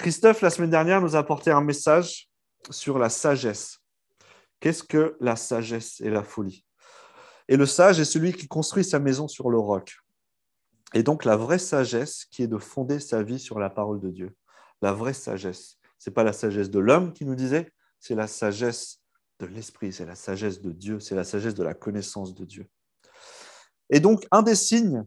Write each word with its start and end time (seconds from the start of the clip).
Christophe, 0.00 0.40
la 0.40 0.48
semaine 0.48 0.70
dernière, 0.70 1.02
nous 1.02 1.14
a 1.14 1.18
apporté 1.18 1.50
un 1.50 1.60
message 1.60 2.30
sur 2.70 2.98
la 2.98 3.10
sagesse. 3.10 3.80
Qu'est-ce 4.58 4.82
que 4.82 5.14
la 5.20 5.36
sagesse 5.36 6.00
et 6.00 6.08
la 6.08 6.22
folie? 6.22 6.64
Et 7.48 7.58
le 7.58 7.66
sage 7.66 8.00
est 8.00 8.06
celui 8.06 8.32
qui 8.32 8.48
construit 8.48 8.82
sa 8.82 8.98
maison 8.98 9.28
sur 9.28 9.50
le 9.50 9.58
roc. 9.58 9.98
Et 10.94 11.02
donc 11.02 11.26
la 11.26 11.36
vraie 11.36 11.58
sagesse 11.58 12.24
qui 12.30 12.42
est 12.42 12.46
de 12.46 12.56
fonder 12.56 12.98
sa 12.98 13.22
vie 13.22 13.38
sur 13.38 13.58
la 13.58 13.68
parole 13.68 14.00
de 14.00 14.08
Dieu. 14.08 14.34
La 14.80 14.94
vraie 14.94 15.12
sagesse. 15.12 15.76
Ce 15.98 16.08
n'est 16.08 16.14
pas 16.14 16.24
la 16.24 16.32
sagesse 16.32 16.70
de 16.70 16.78
l'homme 16.78 17.12
qui 17.12 17.26
nous 17.26 17.34
disait, 17.34 17.70
c'est 17.98 18.14
la 18.14 18.26
sagesse 18.26 19.02
de 19.38 19.44
l'esprit, 19.44 19.92
c'est 19.92 20.06
la 20.06 20.14
sagesse 20.14 20.62
de 20.62 20.72
Dieu, 20.72 20.98
c'est 20.98 21.14
la 21.14 21.24
sagesse 21.24 21.54
de 21.54 21.62
la 21.62 21.74
connaissance 21.74 22.34
de 22.34 22.46
Dieu. 22.46 22.66
Et 23.90 24.00
donc 24.00 24.26
un 24.30 24.40
des 24.40 24.54
signes 24.54 25.04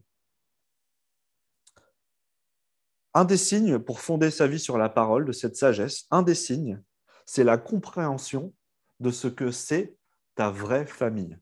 un 3.14 3.26
des 3.26 3.38
signes 3.38 3.80
pour 3.80 4.00
fonder 4.00 4.32
sa 4.32 4.48
vie 4.48 4.60
sur 4.60 4.78
la 4.78 4.90
parole 4.90 5.26
de 5.26 5.32
cette 5.32 5.56
sagesse, 5.56 6.06
un 6.12 6.24
des 6.24 6.36
signes, 6.36 6.82
c'est 7.26 7.44
la 7.44 7.58
compréhension 7.58 8.54
de 9.00 9.12
ce 9.12 9.28
que 9.28 9.52
c'est 9.52 9.96
ta 10.36 10.50
vraie 10.50 10.86
famille. 10.86 11.38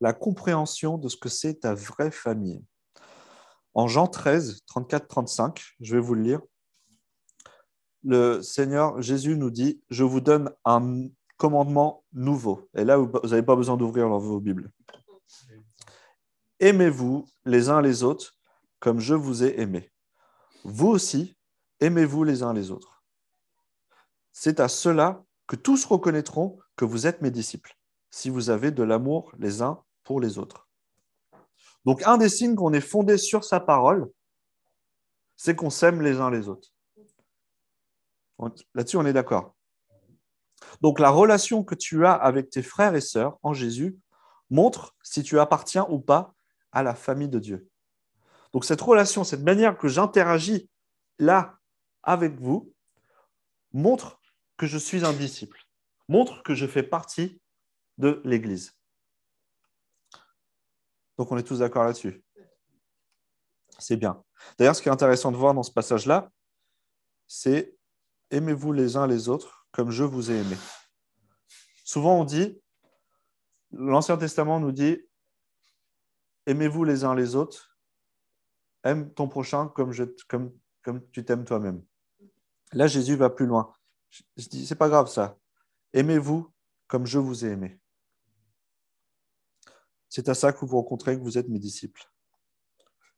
La 0.00 0.12
compréhension 0.12 0.98
de 0.98 1.08
ce 1.08 1.16
que 1.16 1.28
c'est 1.28 1.60
ta 1.60 1.74
vraie 1.74 2.10
famille. 2.10 2.62
En 3.74 3.88
Jean 3.88 4.06
13, 4.06 4.62
34-35, 4.68 5.74
je 5.80 5.96
vais 5.96 6.00
vous 6.00 6.14
le 6.14 6.22
lire. 6.22 6.40
Le 8.04 8.40
Seigneur 8.40 9.02
Jésus 9.02 9.36
nous 9.36 9.50
dit, 9.50 9.82
je 9.90 10.04
vous 10.04 10.20
donne 10.20 10.52
un 10.64 11.08
commandement 11.36 12.04
nouveau. 12.12 12.68
Et 12.74 12.84
là, 12.84 12.96
vous 12.96 13.10
n'avez 13.24 13.42
pas 13.42 13.56
besoin 13.56 13.76
d'ouvrir 13.76 14.08
vos 14.08 14.40
Bibles. 14.40 14.70
Aimez-vous 16.60 17.26
les 17.44 17.68
uns 17.68 17.82
les 17.82 18.02
autres 18.02 18.36
comme 18.80 19.00
je 19.00 19.14
vous 19.14 19.44
ai 19.44 19.60
aimé. 19.60 19.92
Vous 20.64 20.88
aussi, 20.88 21.36
aimez-vous 21.80 22.24
les 22.24 22.42
uns 22.42 22.52
les 22.52 22.70
autres. 22.70 23.04
C'est 24.32 24.60
à 24.60 24.68
cela 24.68 25.24
que 25.46 25.56
tous 25.56 25.84
reconnaîtront 25.84 26.58
que 26.76 26.84
vous 26.84 27.06
êtes 27.06 27.22
mes 27.22 27.30
disciples, 27.30 27.76
si 28.10 28.30
vous 28.30 28.50
avez 28.50 28.70
de 28.70 28.82
l'amour 28.82 29.32
les 29.38 29.62
uns 29.62 29.82
pour 30.04 30.20
les 30.20 30.38
autres. 30.38 30.68
Donc, 31.84 32.02
un 32.02 32.18
des 32.18 32.28
signes 32.28 32.56
qu'on 32.56 32.72
est 32.72 32.80
fondé 32.80 33.16
sur 33.16 33.44
sa 33.44 33.60
parole, 33.60 34.10
c'est 35.36 35.54
qu'on 35.54 35.70
s'aime 35.70 36.02
les 36.02 36.20
uns 36.20 36.30
les 36.30 36.48
autres. 36.48 36.68
Là-dessus, 38.74 38.96
on 38.96 39.06
est 39.06 39.12
d'accord. 39.12 39.54
Donc, 40.80 40.98
la 40.98 41.10
relation 41.10 41.62
que 41.62 41.74
tu 41.74 42.04
as 42.04 42.12
avec 42.12 42.50
tes 42.50 42.62
frères 42.62 42.94
et 42.94 43.00
sœurs 43.00 43.38
en 43.42 43.52
Jésus 43.52 43.96
montre 44.50 44.96
si 45.02 45.22
tu 45.22 45.38
appartiens 45.38 45.86
ou 45.88 46.00
pas 46.00 46.34
à 46.72 46.82
la 46.82 46.94
famille 46.94 47.28
de 47.28 47.38
Dieu. 47.38 47.68
Donc 48.56 48.64
cette 48.64 48.80
relation, 48.80 49.22
cette 49.22 49.42
manière 49.42 49.76
que 49.76 49.86
j'interagis 49.86 50.70
là 51.18 51.58
avec 52.02 52.40
vous, 52.40 52.72
montre 53.74 54.18
que 54.56 54.64
je 54.64 54.78
suis 54.78 55.04
un 55.04 55.12
disciple, 55.12 55.62
montre 56.08 56.42
que 56.42 56.54
je 56.54 56.66
fais 56.66 56.82
partie 56.82 57.38
de 57.98 58.22
l'Église. 58.24 58.72
Donc 61.18 61.30
on 61.30 61.36
est 61.36 61.42
tous 61.42 61.58
d'accord 61.58 61.84
là-dessus. 61.84 62.24
C'est 63.78 63.98
bien. 63.98 64.24
D'ailleurs, 64.56 64.74
ce 64.74 64.80
qui 64.80 64.88
est 64.88 64.92
intéressant 64.92 65.30
de 65.32 65.36
voir 65.36 65.52
dans 65.52 65.62
ce 65.62 65.72
passage-là, 65.72 66.32
c'est 67.26 67.76
aimez-vous 68.30 68.72
les 68.72 68.96
uns 68.96 69.06
les 69.06 69.28
autres 69.28 69.68
comme 69.70 69.90
je 69.90 70.02
vous 70.02 70.30
ai 70.30 70.36
aimé. 70.36 70.56
Souvent 71.84 72.18
on 72.18 72.24
dit, 72.24 72.58
l'Ancien 73.72 74.16
Testament 74.16 74.60
nous 74.60 74.72
dit, 74.72 75.06
aimez-vous 76.46 76.84
les 76.84 77.04
uns 77.04 77.14
les 77.14 77.36
autres 77.36 77.75
aime 78.86 79.12
ton 79.12 79.28
prochain 79.28 79.68
comme, 79.68 79.92
je, 79.92 80.04
comme, 80.28 80.52
comme 80.82 81.08
tu 81.10 81.24
t'aimes 81.24 81.44
toi-même. 81.44 81.82
Là, 82.72 82.86
Jésus 82.86 83.16
va 83.16 83.30
plus 83.30 83.46
loin. 83.46 83.72
Je 84.36 84.48
dis, 84.48 84.66
c'est 84.66 84.76
pas 84.76 84.88
grave 84.88 85.08
ça. 85.08 85.38
Aimez-vous 85.92 86.50
comme 86.86 87.06
je 87.06 87.18
vous 87.18 87.44
ai 87.44 87.50
aimé. 87.50 87.80
C'est 90.08 90.28
à 90.28 90.34
ça 90.34 90.52
que 90.52 90.64
vous 90.64 90.76
rencontrez 90.76 91.16
que 91.16 91.22
vous 91.22 91.36
êtes 91.36 91.48
mes 91.48 91.58
disciples. 91.58 92.04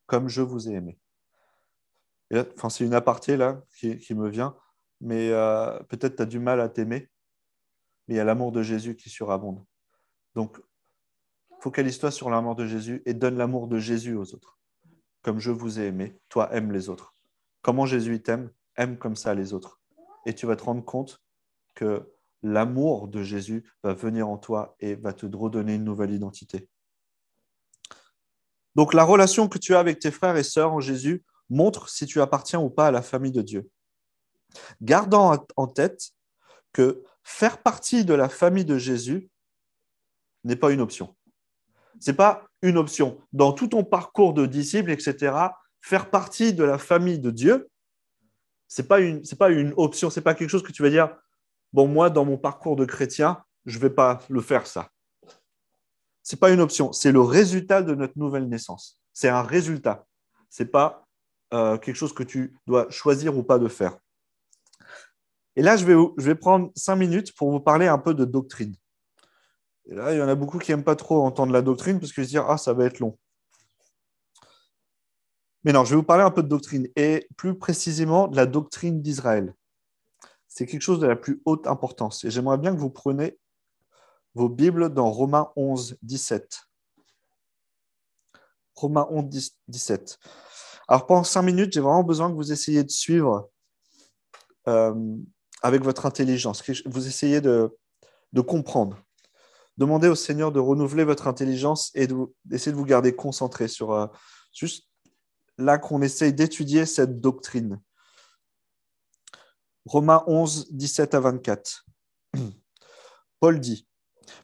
Comme 0.05 0.27
je 0.27 0.41
vous 0.41 0.69
ai 0.69 0.73
aimé. 0.73 0.99
enfin, 2.33 2.69
c'est 2.69 2.83
une 2.83 2.93
aparté 2.93 3.37
là 3.37 3.63
qui, 3.77 3.97
qui 3.99 4.15
me 4.15 4.27
vient, 4.27 4.57
mais 4.99 5.29
euh, 5.29 5.79
peut-être 5.83 6.15
tu 6.15 6.21
as 6.23 6.25
du 6.25 6.39
mal 6.39 6.59
à 6.59 6.67
t'aimer, 6.67 7.09
mais 8.07 8.15
il 8.15 8.17
y 8.17 8.19
a 8.19 8.23
l'amour 8.23 8.51
de 8.51 8.63
Jésus 8.63 8.95
qui 8.95 9.09
surabonde. 9.09 9.63
Donc, 10.35 10.59
focalise-toi 11.61 12.11
sur 12.11 12.29
l'amour 12.29 12.55
de 12.55 12.65
Jésus 12.65 13.03
et 13.05 13.13
donne 13.13 13.37
l'amour 13.37 13.67
de 13.67 13.77
Jésus 13.77 14.15
aux 14.15 14.33
autres 14.33 14.58
comme 15.21 15.39
je 15.39 15.51
vous 15.51 15.79
ai 15.79 15.87
aimé, 15.87 16.19
toi 16.29 16.53
aime 16.53 16.71
les 16.71 16.89
autres. 16.89 17.13
Comment 17.61 17.85
Jésus 17.85 18.21
t'aime, 18.21 18.51
aime 18.77 18.97
comme 18.97 19.15
ça 19.15 19.33
les 19.33 19.53
autres. 19.53 19.79
Et 20.25 20.33
tu 20.33 20.45
vas 20.45 20.55
te 20.55 20.63
rendre 20.63 20.83
compte 20.83 21.21
que 21.75 22.11
l'amour 22.41 23.07
de 23.07 23.21
Jésus 23.21 23.69
va 23.83 23.93
venir 23.93 24.27
en 24.27 24.37
toi 24.37 24.75
et 24.79 24.95
va 24.95 25.13
te 25.13 25.25
redonner 25.25 25.75
une 25.75 25.83
nouvelle 25.83 26.11
identité. 26.11 26.69
Donc 28.75 28.93
la 28.93 29.03
relation 29.03 29.49
que 29.49 29.57
tu 29.57 29.75
as 29.75 29.79
avec 29.79 29.99
tes 29.99 30.11
frères 30.11 30.37
et 30.37 30.43
sœurs 30.43 30.73
en 30.73 30.79
Jésus 30.79 31.23
montre 31.49 31.89
si 31.89 32.05
tu 32.05 32.21
appartiens 32.21 32.59
ou 32.59 32.69
pas 32.69 32.87
à 32.87 32.91
la 32.91 33.01
famille 33.01 33.31
de 33.31 33.41
Dieu. 33.41 33.69
Gardant 34.81 35.45
en 35.55 35.67
tête 35.67 36.11
que 36.71 37.03
faire 37.23 37.61
partie 37.61 38.05
de 38.05 38.13
la 38.13 38.29
famille 38.29 38.65
de 38.65 38.77
Jésus 38.77 39.29
n'est 40.43 40.55
pas 40.55 40.71
une 40.71 40.81
option. 40.81 41.15
Ce 41.99 42.11
n'est 42.11 42.17
pas 42.17 42.45
une 42.61 42.77
option. 42.77 43.19
Dans 43.33 43.51
tout 43.51 43.67
ton 43.67 43.83
parcours 43.83 44.33
de 44.33 44.45
disciple, 44.45 44.91
etc., 44.91 45.35
faire 45.81 46.09
partie 46.09 46.53
de 46.53 46.63
la 46.63 46.77
famille 46.77 47.19
de 47.19 47.31
Dieu, 47.31 47.69
ce 48.67 48.81
n'est 48.81 48.87
pas, 48.87 48.99
une, 48.99 49.73
option, 49.77 50.09
ce 50.09 50.19
n'est 50.19 50.23
pas 50.23 50.35
quelque 50.35 50.49
chose 50.49 50.63
que 50.63 50.71
tu 50.71 50.83
vas 50.83 50.89
dire, 50.89 51.15
bon, 51.73 51.87
moi, 51.87 52.09
dans 52.09 52.25
mon 52.25 52.37
parcours 52.37 52.75
de 52.75 52.85
chrétien, 52.85 53.43
je 53.65 53.77
ne 53.77 53.81
vais 53.81 53.89
pas 53.89 54.19
le 54.29 54.41
faire, 54.41 54.67
ça. 54.67 54.89
Ce 56.23 56.35
n'est 56.35 56.39
pas 56.39 56.51
une 56.51 56.61
option, 56.61 56.91
c'est 56.91 57.11
le 57.11 57.21
résultat 57.21 57.81
de 57.81 57.95
notre 57.95 58.17
nouvelle 58.17 58.47
naissance. 58.47 59.01
C'est 59.13 59.29
un 59.29 59.41
résultat. 59.41 60.05
Ce 60.49 60.63
n'est 60.63 60.69
pas 60.69 61.07
euh, 61.53 61.77
quelque 61.77 61.95
chose 61.95 62.13
que 62.13 62.23
tu 62.23 62.55
dois 62.67 62.89
choisir 62.91 63.35
ou 63.35 63.43
pas 63.43 63.57
de 63.57 63.67
faire. 63.67 63.97
Et 65.55 65.61
là, 65.61 65.75
je 65.75 65.85
vais 66.21 66.35
prendre 66.35 66.71
cinq 66.75 66.95
minutes 66.95 67.35
pour 67.35 67.51
vous 67.51 67.59
parler 67.59 67.87
un 67.87 67.97
peu 67.97 68.13
de 68.13 68.23
doctrine. 68.23 68.75
Et 69.89 69.95
là, 69.95 70.13
il 70.13 70.19
y 70.19 70.21
en 70.21 70.27
a 70.27 70.35
beaucoup 70.35 70.59
qui 70.59 70.71
n'aiment 70.71 70.83
pas 70.83 70.95
trop 70.95 71.23
entendre 71.23 71.51
la 71.51 71.61
doctrine 71.61 71.99
parce 71.99 72.13
qu'ils 72.13 72.25
se 72.25 72.29
disent 72.29 72.43
Ah, 72.47 72.57
ça 72.57 72.73
va 72.73 72.85
être 72.85 72.99
long. 72.99 73.17
Mais 75.63 75.73
non, 75.73 75.83
je 75.83 75.89
vais 75.89 75.95
vous 75.95 76.03
parler 76.03 76.23
un 76.23 76.31
peu 76.31 76.43
de 76.43 76.47
doctrine 76.47 76.87
et 76.95 77.27
plus 77.35 77.57
précisément 77.57 78.27
de 78.27 78.35
la 78.35 78.45
doctrine 78.45 79.01
d'Israël. 79.01 79.53
C'est 80.47 80.65
quelque 80.65 80.81
chose 80.81 80.99
de 80.99 81.07
la 81.07 81.15
plus 81.15 81.41
haute 81.45 81.67
importance. 81.67 82.23
Et 82.23 82.31
j'aimerais 82.31 82.57
bien 82.57 82.73
que 82.73 82.79
vous 82.79 82.89
preniez 82.89 83.37
vos 84.35 84.47
Bibles 84.47 84.93
dans 84.93 85.11
Romains 85.11 85.51
11, 85.55 85.97
17. 86.01 86.61
Romains 88.75 89.07
11, 89.09 89.51
17. 89.67 90.19
Alors 90.87 91.05
pendant 91.05 91.23
cinq 91.23 91.41
minutes, 91.41 91.73
j'ai 91.73 91.81
vraiment 91.81 92.03
besoin 92.03 92.29
que 92.29 92.35
vous 92.35 92.51
essayiez 92.51 92.83
de 92.83 92.89
suivre 92.89 93.49
euh, 94.67 95.15
avec 95.61 95.83
votre 95.83 96.05
intelligence, 96.05 96.61
que 96.61 96.71
vous 96.87 97.07
essayez 97.07 97.41
de, 97.41 97.75
de 98.33 98.41
comprendre. 98.41 98.97
Demandez 99.79 100.09
au 100.09 100.15
Seigneur 100.15 100.51
de 100.51 100.59
renouveler 100.59 101.05
votre 101.05 101.27
intelligence 101.27 101.91
et 101.95 102.05
d'essayer 102.43 102.73
de, 102.73 102.77
vous 102.77 102.83
garder 102.83 103.15
concentré 103.15 103.69
sur 103.69 103.93
euh, 103.93 104.07
juste 104.51 104.89
là 105.57 105.77
qu'on 105.77 106.01
essaye 106.01 106.33
d'étudier 106.33 106.85
cette 106.85 107.21
doctrine. 107.21 107.79
Romains 109.85 110.25
11, 110.27 110.67
17 110.71 111.13
à 111.13 111.21
24. 111.21 111.85
Paul 113.39 113.61
dit, 113.61 113.87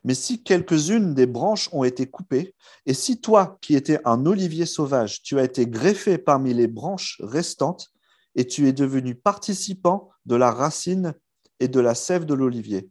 Mais 0.06 0.16
si 0.16 0.42
quelques-unes 0.42 1.14
des 1.14 1.26
branches 1.26 1.68
ont 1.74 1.84
été 1.84 2.10
coupées, 2.10 2.56
et 2.86 2.94
si 2.94 3.20
toi, 3.20 3.58
qui 3.60 3.76
étais 3.76 4.00
un 4.06 4.26
olivier 4.26 4.66
sauvage, 4.66 5.22
tu 5.22 5.38
as 5.38 5.44
été 5.44 5.68
greffé 5.68 6.18
parmi 6.18 6.54
les 6.54 6.68
branches 6.68 7.18
restantes, 7.20 7.92
et 8.36 8.48
tu 8.48 8.70
es 8.70 8.74
devenu 8.74 9.16
participant 9.16 10.12
de 10.26 10.38
la 10.38 10.52
racine 10.52 11.14
et 11.60 11.68
de 11.68 11.82
la 11.82 11.94
sève 11.94 12.24
de 12.24 12.34
l'olivier, 12.34 12.90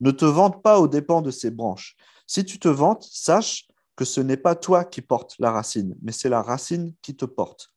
ne 0.00 0.10
te 0.10 0.24
vante 0.24 0.62
pas 0.62 0.80
aux 0.80 0.88
dépens 0.88 1.22
de 1.22 1.30
ces 1.30 1.50
branches. 1.50 1.96
Si 2.26 2.44
tu 2.44 2.58
te 2.58 2.68
vantes, 2.68 3.06
sache 3.10 3.66
que 3.96 4.04
ce 4.04 4.20
n'est 4.20 4.36
pas 4.36 4.54
toi 4.54 4.84
qui 4.84 5.02
portes 5.02 5.34
la 5.38 5.50
racine, 5.50 5.94
mais 6.02 6.12
c'est 6.12 6.28
la 6.28 6.42
racine 6.42 6.94
qui 7.02 7.14
te 7.14 7.24
porte. 7.24 7.72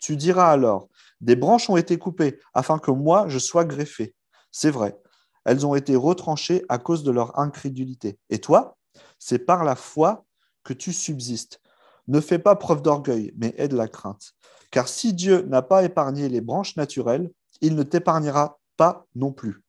Tu 0.00 0.16
diras 0.16 0.50
alors, 0.50 0.88
des 1.20 1.36
branches 1.36 1.68
ont 1.68 1.76
été 1.76 1.98
coupées 1.98 2.38
afin 2.54 2.78
que 2.78 2.90
moi 2.90 3.26
je 3.28 3.38
sois 3.38 3.64
greffé. 3.64 4.14
C'est 4.52 4.70
vrai, 4.70 4.96
elles 5.44 5.66
ont 5.66 5.74
été 5.74 5.96
retranchées 5.96 6.64
à 6.68 6.78
cause 6.78 7.02
de 7.02 7.10
leur 7.10 7.38
incrédulité. 7.38 8.18
Et 8.30 8.38
toi, 8.38 8.76
c'est 9.18 9.40
par 9.40 9.64
la 9.64 9.74
foi 9.74 10.24
que 10.62 10.72
tu 10.72 10.92
subsistes. 10.92 11.60
Ne 12.06 12.20
fais 12.20 12.38
pas 12.38 12.56
preuve 12.56 12.82
d'orgueil, 12.82 13.32
mais 13.36 13.54
aide 13.58 13.72
la 13.72 13.88
crainte. 13.88 14.32
Car 14.70 14.88
si 14.88 15.12
Dieu 15.12 15.42
n'a 15.42 15.62
pas 15.62 15.84
épargné 15.84 16.28
les 16.28 16.40
branches 16.40 16.76
naturelles, 16.76 17.30
il 17.60 17.74
ne 17.74 17.82
t'épargnera 17.82 18.58
pas 18.76 19.06
non 19.14 19.32
plus. 19.32 19.62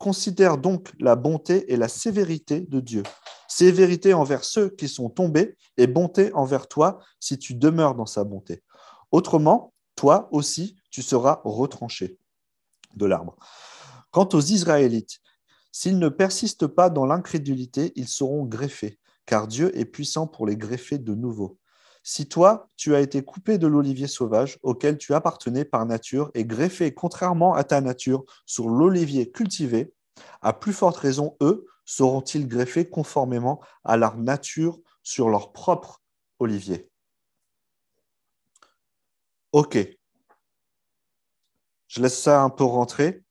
Considère 0.00 0.56
donc 0.56 0.94
la 0.98 1.14
bonté 1.14 1.70
et 1.70 1.76
la 1.76 1.86
sévérité 1.86 2.62
de 2.62 2.80
Dieu. 2.80 3.02
Sévérité 3.48 4.14
envers 4.14 4.44
ceux 4.44 4.70
qui 4.70 4.88
sont 4.88 5.10
tombés 5.10 5.58
et 5.76 5.86
bonté 5.86 6.32
envers 6.32 6.68
toi 6.68 7.00
si 7.20 7.38
tu 7.38 7.54
demeures 7.54 7.94
dans 7.94 8.06
sa 8.06 8.24
bonté. 8.24 8.62
Autrement, 9.12 9.74
toi 9.96 10.30
aussi, 10.32 10.74
tu 10.90 11.02
seras 11.02 11.42
retranché 11.44 12.16
de 12.96 13.04
l'arbre. 13.04 13.36
Quant 14.10 14.26
aux 14.32 14.40
Israélites, 14.40 15.20
s'ils 15.70 15.98
ne 15.98 16.08
persistent 16.08 16.66
pas 16.66 16.88
dans 16.88 17.04
l'incrédulité, 17.04 17.92
ils 17.94 18.08
seront 18.08 18.46
greffés, 18.46 18.98
car 19.26 19.46
Dieu 19.48 19.70
est 19.78 19.84
puissant 19.84 20.26
pour 20.26 20.46
les 20.46 20.56
greffer 20.56 20.96
de 20.96 21.14
nouveau. 21.14 21.58
Si 22.02 22.28
toi, 22.28 22.68
tu 22.76 22.94
as 22.94 23.00
été 23.00 23.22
coupé 23.22 23.58
de 23.58 23.66
l'olivier 23.66 24.06
sauvage 24.06 24.58
auquel 24.62 24.96
tu 24.96 25.14
appartenais 25.14 25.64
par 25.64 25.84
nature 25.84 26.30
et 26.34 26.44
greffé 26.44 26.94
contrairement 26.94 27.54
à 27.54 27.64
ta 27.64 27.80
nature 27.80 28.24
sur 28.46 28.68
l'olivier 28.68 29.30
cultivé, 29.30 29.92
à 30.40 30.52
plus 30.52 30.72
forte 30.72 30.96
raison, 30.96 31.36
eux 31.42 31.66
seront-ils 31.84 32.48
greffés 32.48 32.88
conformément 32.88 33.60
à 33.84 33.96
leur 33.96 34.16
nature 34.16 34.80
sur 35.02 35.28
leur 35.28 35.52
propre 35.52 36.02
olivier? 36.38 36.88
Ok. 39.52 39.76
Je 41.88 42.00
laisse 42.00 42.20
ça 42.22 42.42
un 42.42 42.50
peu 42.50 42.64
rentrer. 42.64 43.24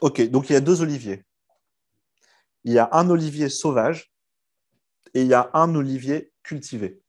Ok, 0.00 0.22
donc 0.30 0.48
il 0.48 0.52
y 0.52 0.56
a 0.56 0.60
deux 0.60 0.82
oliviers. 0.82 1.24
Il 2.64 2.72
y 2.72 2.78
a 2.78 2.88
un 2.92 3.10
olivier 3.10 3.48
sauvage 3.48 4.12
et 5.16 5.22
il 5.22 5.28
y 5.28 5.34
a 5.34 5.50
un 5.54 5.74
olivier 5.74 6.30
cultivé. 6.42 7.00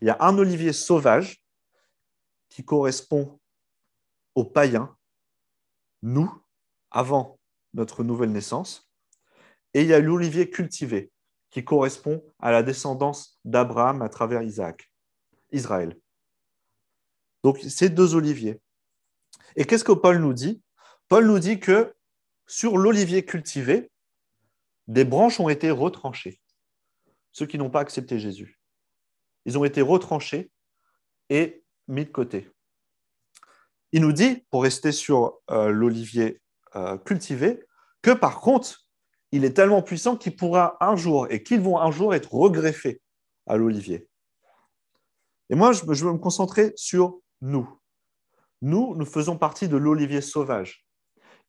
Il 0.00 0.08
y 0.08 0.10
a 0.10 0.16
un 0.18 0.36
olivier 0.38 0.72
sauvage 0.72 1.40
qui 2.48 2.64
correspond 2.64 3.38
aux 4.34 4.42
païens, 4.42 4.96
nous, 6.02 6.28
avant 6.90 7.38
notre 7.74 8.02
nouvelle 8.02 8.32
naissance, 8.32 8.90
et 9.72 9.82
il 9.82 9.86
y 9.86 9.94
a 9.94 10.00
l'olivier 10.00 10.50
cultivé 10.50 11.12
qui 11.50 11.64
correspond 11.64 12.24
à 12.40 12.50
la 12.50 12.64
descendance 12.64 13.38
d'Abraham 13.44 14.02
à 14.02 14.08
travers 14.08 14.42
Isaac, 14.42 14.90
Israël. 15.52 15.96
Donc, 17.44 17.60
c'est 17.60 17.90
deux 17.90 18.16
oliviers. 18.16 18.60
Et 19.54 19.64
qu'est-ce 19.64 19.84
que 19.84 19.92
Paul 19.92 20.18
nous 20.18 20.32
dit? 20.32 20.60
Paul 21.06 21.24
nous 21.24 21.38
dit 21.38 21.60
que 21.60 21.94
sur 22.48 22.78
l'olivier 22.78 23.24
cultivé, 23.24 23.92
des 24.88 25.04
branches 25.04 25.38
ont 25.38 25.48
été 25.48 25.70
retranchées. 25.70 26.40
Ceux 27.38 27.46
qui 27.46 27.56
n'ont 27.56 27.70
pas 27.70 27.78
accepté 27.78 28.18
Jésus. 28.18 28.58
Ils 29.44 29.56
ont 29.56 29.64
été 29.64 29.80
retranchés 29.80 30.50
et 31.30 31.62
mis 31.86 32.04
de 32.04 32.10
côté. 32.10 32.50
Il 33.92 34.02
nous 34.02 34.10
dit, 34.10 34.44
pour 34.50 34.64
rester 34.64 34.90
sur 34.90 35.38
euh, 35.52 35.68
l'olivier 35.68 36.42
euh, 36.74 36.98
cultivé, 36.98 37.64
que 38.02 38.10
par 38.10 38.40
contre, 38.40 38.88
il 39.30 39.44
est 39.44 39.52
tellement 39.52 39.82
puissant 39.82 40.16
qu'il 40.16 40.34
pourra 40.34 40.76
un 40.80 40.96
jour 40.96 41.28
et 41.30 41.44
qu'ils 41.44 41.60
vont 41.60 41.78
un 41.78 41.92
jour 41.92 42.12
être 42.12 42.34
regreffés 42.34 43.00
à 43.46 43.56
l'olivier. 43.56 44.08
Et 45.48 45.54
moi, 45.54 45.70
je 45.70 45.84
veux 45.84 46.12
me 46.12 46.18
concentrer 46.18 46.72
sur 46.74 47.20
nous. 47.40 47.68
Nous, 48.62 48.96
nous 48.96 49.06
faisons 49.06 49.38
partie 49.38 49.68
de 49.68 49.76
l'olivier 49.76 50.22
sauvage. 50.22 50.88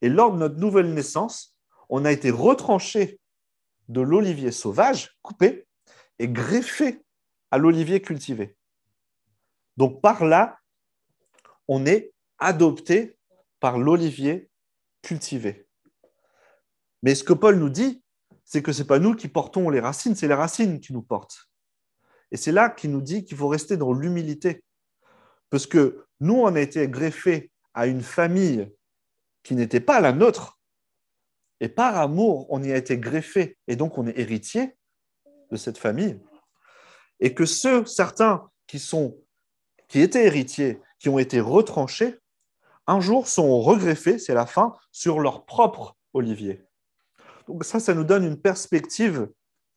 Et 0.04 0.10
lors 0.10 0.34
de 0.34 0.38
notre 0.38 0.60
nouvelle 0.60 0.94
naissance, 0.94 1.58
on 1.90 2.06
a 2.06 2.12
été 2.12 2.30
retranché 2.30 3.20
de 3.88 4.02
l'olivier 4.02 4.52
sauvage, 4.52 5.18
coupé, 5.24 5.66
et 6.20 6.28
greffé 6.28 7.02
à 7.52 7.58
l'olivier 7.58 8.02
cultivé. 8.02 8.56
Donc 9.78 10.02
par 10.02 10.26
là, 10.26 10.58
on 11.68 11.86
est 11.86 12.14
adopté 12.38 13.18
par 13.60 13.78
l'olivier 13.78 14.50
cultivé. 15.02 15.68
Mais 17.02 17.16
ce 17.16 17.24
que 17.24 17.34
Paul 17.34 17.58
nous 17.58 17.70
dit, 17.70 18.04
c'est 18.44 18.62
que 18.62 18.72
ce 18.72 18.82
n'est 18.82 18.88
pas 18.88 19.00
nous 19.00 19.16
qui 19.16 19.28
portons 19.28 19.70
les 19.70 19.80
racines, 19.80 20.16
c'est 20.16 20.28
les 20.28 20.34
racines 20.34 20.80
qui 20.80 20.94
nous 20.94 21.02
portent. 21.02 21.50
Et 22.32 22.38
c'est 22.38 22.52
là 22.52 22.70
qu'il 22.70 22.92
nous 22.92 23.02
dit 23.02 23.24
qu'il 23.24 23.38
faut 23.38 23.48
rester 23.48 23.78
dans 23.78 23.94
l'humilité. 23.94 24.64
Parce 25.50 25.66
que 25.66 26.06
nous, 26.20 26.36
on 26.36 26.56
a 26.56 26.60
été 26.60 26.88
greffés 26.88 27.52
à 27.74 27.88
une 27.88 28.02
famille 28.02 28.72
qui 29.44 29.56
n'était 29.56 29.80
pas 29.80 30.02
la 30.02 30.14
nôtre. 30.14 30.60
Et 31.60 31.70
par 31.70 31.98
amour, 31.98 32.48
on 32.50 32.64
y 32.64 32.72
a 32.72 32.78
été 32.78 32.98
greffé. 32.98 33.58
Et 33.68 33.76
donc, 33.76 33.98
on 33.98 34.08
est 34.08 34.18
héritier 34.18 34.76
de 35.52 35.58
cette 35.58 35.78
famille. 35.78 36.20
Et 37.20 37.34
que 37.34 37.46
ceux, 37.46 37.86
certains 37.86 38.50
qui, 38.68 38.80
sont, 38.80 39.18
qui 39.88 40.02
étaient 40.02 40.26
héritiers, 40.26 40.82
qui 41.00 41.10
ont 41.10 41.20
été 41.20 41.40
retranchés, 41.40 42.18
un 42.88 43.00
jour 43.00 43.28
sont 43.28 43.60
regreffés, 43.60 44.18
c'est 44.18 44.34
la 44.34 44.46
fin, 44.46 44.76
sur 44.92 45.20
leur 45.20 45.46
propre 45.46 45.96
olivier. 46.14 46.64
Donc 47.48 47.64
ça, 47.64 47.80
ça 47.80 47.94
nous 47.94 48.04
donne 48.04 48.24
une 48.24 48.40
perspective 48.40 49.30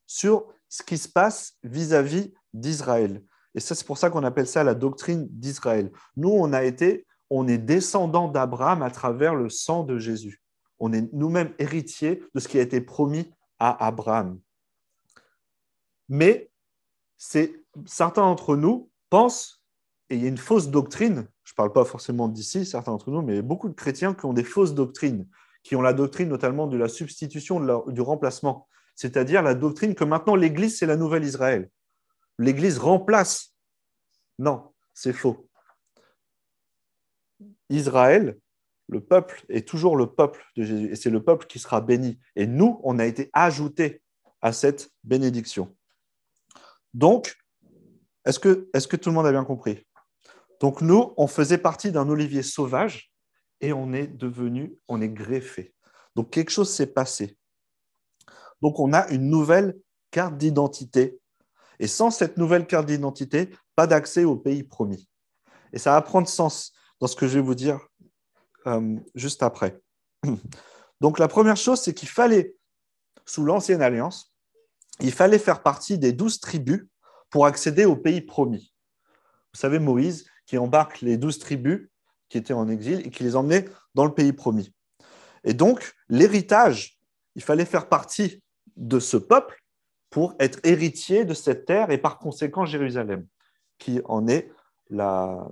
sur 0.06 0.46
ce 0.68 0.82
qui 0.82 0.98
se 0.98 1.08
passe 1.08 1.54
vis-à-vis 1.62 2.32
d'Israël. 2.54 3.22
Et 3.54 3.60
ça, 3.60 3.74
c'est 3.74 3.86
pour 3.86 3.98
ça 3.98 4.08
qu'on 4.08 4.24
appelle 4.24 4.46
ça 4.46 4.64
la 4.64 4.74
doctrine 4.74 5.26
d'Israël. 5.30 5.90
Nous, 6.16 6.30
on 6.30 6.52
a 6.52 6.64
été 6.64 7.06
on 7.34 7.48
est 7.48 7.56
descendant 7.56 8.28
d'Abraham 8.28 8.82
à 8.82 8.90
travers 8.90 9.34
le 9.34 9.48
sang 9.48 9.84
de 9.84 9.96
Jésus. 9.96 10.42
On 10.78 10.92
est 10.92 11.10
nous-mêmes 11.14 11.54
héritiers 11.58 12.22
de 12.34 12.40
ce 12.40 12.46
qui 12.46 12.58
a 12.58 12.60
été 12.60 12.82
promis 12.82 13.32
à 13.58 13.86
Abraham. 13.86 14.38
Mais 16.12 16.50
certains 17.16 18.20
d'entre 18.20 18.54
nous 18.54 18.90
pensent, 19.08 19.64
et 20.10 20.16
il 20.16 20.22
y 20.22 20.26
a 20.26 20.28
une 20.28 20.36
fausse 20.36 20.68
doctrine, 20.68 21.26
je 21.42 21.52
ne 21.52 21.56
parle 21.56 21.72
pas 21.72 21.86
forcément 21.86 22.28
d'ici, 22.28 22.66
certains 22.66 22.92
d'entre 22.92 23.10
nous, 23.10 23.22
mais 23.22 23.40
beaucoup 23.40 23.70
de 23.70 23.74
chrétiens 23.74 24.12
qui 24.12 24.26
ont 24.26 24.34
des 24.34 24.44
fausses 24.44 24.74
doctrines, 24.74 25.26
qui 25.62 25.74
ont 25.74 25.80
la 25.80 25.94
doctrine 25.94 26.28
notamment 26.28 26.66
de 26.66 26.76
la 26.76 26.88
substitution, 26.88 27.86
du 27.86 28.02
remplacement, 28.02 28.68
c'est-à-dire 28.94 29.40
la 29.40 29.54
doctrine 29.54 29.94
que 29.94 30.04
maintenant 30.04 30.36
l'Église, 30.36 30.76
c'est 30.76 30.84
la 30.84 30.96
nouvelle 30.96 31.24
Israël. 31.24 31.70
L'Église 32.38 32.76
remplace. 32.76 33.54
Non, 34.38 34.70
c'est 34.92 35.14
faux. 35.14 35.48
Israël, 37.70 38.38
le 38.86 39.00
peuple 39.00 39.46
est 39.48 39.66
toujours 39.66 39.96
le 39.96 40.12
peuple 40.12 40.44
de 40.56 40.64
Jésus 40.64 40.92
et 40.92 40.96
c'est 40.96 41.08
le 41.08 41.24
peuple 41.24 41.46
qui 41.46 41.58
sera 41.58 41.80
béni. 41.80 42.20
Et 42.36 42.46
nous, 42.46 42.82
on 42.84 42.98
a 42.98 43.06
été 43.06 43.30
ajoutés 43.32 44.02
à 44.42 44.52
cette 44.52 44.90
bénédiction. 45.04 45.74
Donc, 46.94 47.36
est-ce 48.24 48.38
que, 48.38 48.96
tout 48.96 49.08
le 49.08 49.14
monde 49.14 49.26
a 49.26 49.32
bien 49.32 49.44
compris? 49.44 49.86
Donc, 50.60 50.80
nous, 50.80 51.12
on 51.16 51.26
faisait 51.26 51.58
partie 51.58 51.90
d'un 51.90 52.08
olivier 52.08 52.42
sauvage 52.42 53.12
et 53.60 53.72
on 53.72 53.92
est 53.92 54.06
devenu, 54.06 54.76
on 54.88 55.00
est 55.00 55.08
greffé. 55.08 55.74
Donc, 56.14 56.30
quelque 56.30 56.50
chose 56.50 56.70
s'est 56.70 56.86
passé. 56.86 57.36
Donc, 58.60 58.78
on 58.78 58.92
a 58.92 59.08
une 59.08 59.28
nouvelle 59.28 59.76
carte 60.10 60.36
d'identité. 60.36 61.18
Et 61.80 61.88
sans 61.88 62.10
cette 62.10 62.36
nouvelle 62.36 62.66
carte 62.66 62.86
d'identité, 62.86 63.50
pas 63.74 63.86
d'accès 63.86 64.24
au 64.24 64.36
pays 64.36 64.62
promis. 64.62 65.08
Et 65.72 65.78
ça 65.78 65.92
va 65.92 66.02
prendre 66.02 66.28
sens 66.28 66.72
dans 67.00 67.06
ce 67.08 67.16
que 67.16 67.26
je 67.26 67.34
vais 67.34 67.44
vous 67.44 67.56
dire 67.56 67.80
euh, 68.66 68.96
juste 69.14 69.42
après. 69.42 69.80
Donc 71.00 71.18
la 71.18 71.26
première 71.26 71.56
chose, 71.56 71.80
c'est 71.80 71.94
qu'il 71.94 72.08
fallait, 72.08 72.54
sous 73.24 73.44
l'ancienne 73.44 73.82
alliance, 73.82 74.31
il 75.00 75.12
fallait 75.12 75.38
faire 75.38 75.62
partie 75.62 75.98
des 75.98 76.12
douze 76.12 76.40
tribus 76.40 76.86
pour 77.30 77.46
accéder 77.46 77.84
au 77.84 77.96
pays 77.96 78.20
promis. 78.20 78.72
Vous 79.52 79.60
savez, 79.60 79.78
Moïse 79.78 80.26
qui 80.46 80.58
embarque 80.58 81.00
les 81.00 81.16
douze 81.16 81.38
tribus 81.38 81.88
qui 82.28 82.38
étaient 82.38 82.52
en 82.52 82.68
exil 82.68 83.06
et 83.06 83.10
qui 83.10 83.22
les 83.22 83.36
emmenait 83.36 83.66
dans 83.94 84.04
le 84.04 84.14
pays 84.14 84.32
promis. 84.32 84.74
Et 85.44 85.54
donc, 85.54 85.94
l'héritage, 86.08 86.98
il 87.34 87.42
fallait 87.42 87.64
faire 87.64 87.88
partie 87.88 88.42
de 88.76 88.98
ce 88.98 89.16
peuple 89.16 89.62
pour 90.10 90.34
être 90.38 90.60
héritier 90.64 91.24
de 91.24 91.34
cette 91.34 91.64
terre 91.64 91.90
et 91.90 91.98
par 91.98 92.18
conséquent 92.18 92.64
Jérusalem, 92.66 93.26
qui 93.78 94.00
en 94.04 94.28
est 94.28 94.52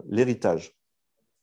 l'héritage. 0.08 0.76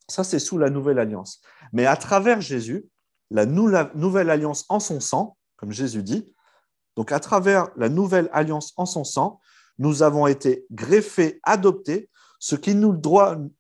Ça, 0.08 0.24
c'est 0.24 0.40
sous 0.40 0.58
la 0.58 0.70
nouvelle 0.70 1.00
alliance. 1.00 1.42
Mais 1.74 1.86
à 1.86 1.98
travers 1.98 2.42
Jésus, 2.42 2.86
la 3.30 3.46
nouvelle 3.46 4.30
alliance 4.30 4.66
en 4.70 4.80
son 4.80 5.00
sang, 5.00 5.36
comme 5.58 5.72
Jésus 5.72 6.04
dit, 6.04 6.34
donc 6.98 7.12
à 7.12 7.20
travers 7.20 7.70
la 7.78 7.90
nouvelle 7.90 8.28
alliance 8.34 8.74
en 8.76 8.88
son 8.88 9.04
sang, 9.04 9.40
nous 9.78 10.02
avons 10.02 10.26
été 10.26 10.66
greffés, 10.72 11.40
adoptés, 11.44 12.10
ce 12.40 12.56
qui 12.56 12.74
nous, 12.74 13.00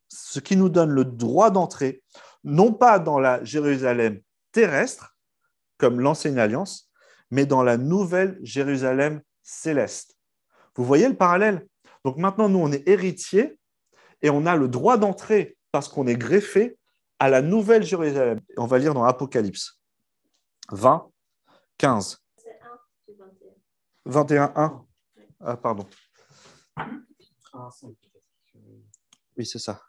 ce 0.09 0.39
qui 0.39 0.57
nous 0.57 0.69
donne 0.69 0.89
le 0.89 1.05
droit 1.05 1.51
d'entrer, 1.51 2.03
non 2.43 2.73
pas 2.73 2.97
dans 2.97 3.19
la 3.19 3.43
Jérusalem 3.43 4.19
terrestre, 4.51 5.15
comme 5.77 5.99
l'ancienne 5.99 6.39
alliance, 6.39 6.91
mais 7.29 7.45
dans 7.45 7.61
la 7.61 7.77
nouvelle 7.77 8.39
Jérusalem 8.41 9.21
céleste. 9.43 10.17
Vous 10.75 10.83
voyez 10.83 11.07
le 11.07 11.15
parallèle? 11.15 11.67
Donc 12.03 12.17
maintenant, 12.17 12.49
nous, 12.49 12.59
on 12.59 12.71
est 12.71 12.87
héritiers 12.87 13.59
et 14.23 14.31
on 14.31 14.47
a 14.47 14.55
le 14.55 14.67
droit 14.67 14.97
d'entrer 14.97 15.57
parce 15.71 15.87
qu'on 15.87 16.07
est 16.07 16.15
greffé 16.15 16.79
à 17.19 17.29
la 17.29 17.43
nouvelle 17.43 17.83
Jérusalem. 17.83 18.39
On 18.57 18.65
va 18.65 18.79
lire 18.79 18.95
dans 18.95 19.03
Apocalypse 19.03 19.79
20, 20.71 21.07
15. 21.77 22.26
21, 24.07 24.53
1. 24.55 24.85
Ah, 25.41 25.57
pardon. 25.57 25.85
Oui, 29.37 29.45
c'est 29.45 29.59
ça. 29.59 29.81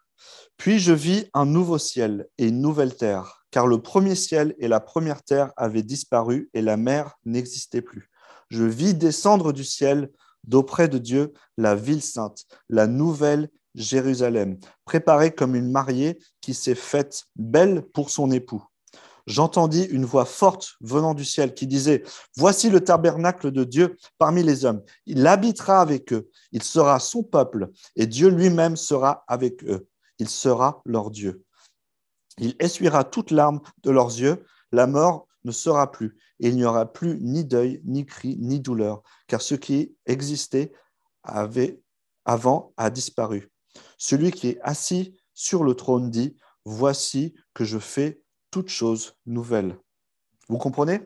Puis 0.57 0.79
je 0.79 0.91
vis 0.91 1.29
un 1.33 1.45
nouveau 1.45 1.77
ciel 1.77 2.27
et 2.37 2.47
une 2.47 2.61
nouvelle 2.61 2.95
terre, 2.95 3.45
car 3.51 3.65
le 3.65 3.81
premier 3.81 4.15
ciel 4.15 4.55
et 4.59 4.67
la 4.67 4.81
première 4.81 5.23
terre 5.23 5.53
avaient 5.55 5.83
disparu 5.83 6.49
et 6.53 6.61
la 6.61 6.75
mer 6.75 7.17
n'existait 7.25 7.81
plus. 7.81 8.09
Je 8.49 8.63
vis 8.63 8.93
descendre 8.93 9.53
du 9.53 9.63
ciel 9.63 10.11
d'auprès 10.43 10.89
de 10.89 10.97
Dieu 10.97 11.33
la 11.57 11.75
ville 11.75 12.01
sainte, 12.01 12.45
la 12.67 12.87
nouvelle 12.87 13.49
Jérusalem, 13.75 14.59
préparée 14.83 15.33
comme 15.33 15.55
une 15.55 15.71
mariée 15.71 16.19
qui 16.41 16.53
s'est 16.53 16.75
faite 16.75 17.23
belle 17.35 17.83
pour 17.93 18.09
son 18.09 18.31
époux. 18.31 18.63
J'entendis 19.29 19.83
une 19.83 20.05
voix 20.05 20.25
forte 20.25 20.73
venant 20.81 21.13
du 21.13 21.23
ciel 21.23 21.53
qui 21.53 21.67
disait, 21.67 22.03
Voici 22.35 22.71
le 22.71 22.83
tabernacle 22.83 23.51
de 23.51 23.63
Dieu 23.63 23.95
parmi 24.17 24.41
les 24.41 24.65
hommes. 24.65 24.81
Il 25.05 25.25
habitera 25.27 25.81
avec 25.81 26.11
eux, 26.11 26.31
il 26.51 26.63
sera 26.63 26.99
son 26.99 27.21
peuple, 27.21 27.69
et 27.95 28.07
Dieu 28.07 28.29
lui-même 28.29 28.75
sera 28.75 29.23
avec 29.27 29.63
eux. 29.65 29.87
Il 30.17 30.27
sera 30.27 30.81
leur 30.83 31.11
Dieu. 31.11 31.43
Il 32.39 32.55
essuiera 32.57 33.03
toute 33.03 33.29
larme 33.29 33.61
de 33.83 33.91
leurs 33.91 34.19
yeux, 34.19 34.43
la 34.71 34.87
mort 34.87 35.27
ne 35.43 35.51
sera 35.51 35.91
plus, 35.91 36.17
et 36.39 36.47
il 36.47 36.55
n'y 36.55 36.65
aura 36.65 36.91
plus 36.91 37.19
ni 37.21 37.45
deuil, 37.45 37.83
ni 37.85 38.07
cri, 38.07 38.35
ni 38.39 38.59
douleur, 38.59 39.03
car 39.27 39.43
ce 39.43 39.53
qui 39.53 39.95
existait 40.07 40.71
avait, 41.21 41.79
avant 42.25 42.73
a 42.77 42.89
disparu. 42.89 43.51
Celui 43.99 44.31
qui 44.31 44.47
est 44.47 44.59
assis 44.63 45.21
sur 45.35 45.63
le 45.63 45.75
trône 45.75 46.09
dit, 46.09 46.35
Voici 46.65 47.35
que 47.53 47.63
je 47.63 47.77
fais 47.77 48.23
toutes 48.51 48.69
choses 48.69 49.17
nouvelles. 49.25 49.77
Vous 50.47 50.57
comprenez? 50.57 51.01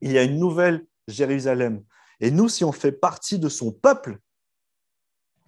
Il 0.00 0.12
y 0.12 0.18
a 0.18 0.22
une 0.22 0.38
nouvelle 0.38 0.86
Jérusalem. 1.08 1.84
Et 2.20 2.30
nous, 2.30 2.48
si 2.48 2.64
on 2.64 2.72
fait 2.72 2.92
partie 2.92 3.38
de 3.38 3.48
son 3.48 3.72
peuple, 3.72 4.18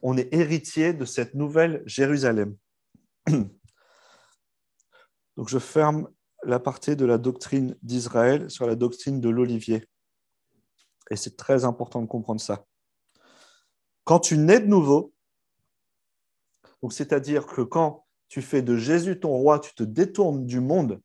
on 0.02 0.16
est 0.16 0.32
héritier 0.32 0.92
de 0.92 1.04
cette 1.04 1.34
nouvelle 1.34 1.82
Jérusalem. 1.86 2.56
Donc 5.36 5.48
je 5.48 5.58
ferme 5.58 6.08
la 6.44 6.60
partie 6.60 6.96
de 6.96 7.04
la 7.04 7.18
doctrine 7.18 7.76
d'Israël 7.82 8.50
sur 8.50 8.66
la 8.66 8.76
doctrine 8.76 9.20
de 9.20 9.28
l'olivier. 9.28 9.88
Et 11.10 11.16
c'est 11.16 11.36
très 11.36 11.64
important 11.64 12.00
de 12.02 12.06
comprendre 12.06 12.40
ça. 12.40 12.66
Quand 14.04 14.20
tu 14.20 14.38
nais 14.38 14.60
de 14.60 14.66
nouveau, 14.66 15.12
c'est-à-dire 16.90 17.46
que 17.46 17.62
quand 17.62 18.05
tu 18.28 18.42
fais 18.42 18.62
de 18.62 18.76
Jésus 18.76 19.20
ton 19.20 19.30
roi, 19.30 19.60
tu 19.60 19.74
te 19.74 19.82
détournes 19.82 20.46
du 20.46 20.60
monde 20.60 21.00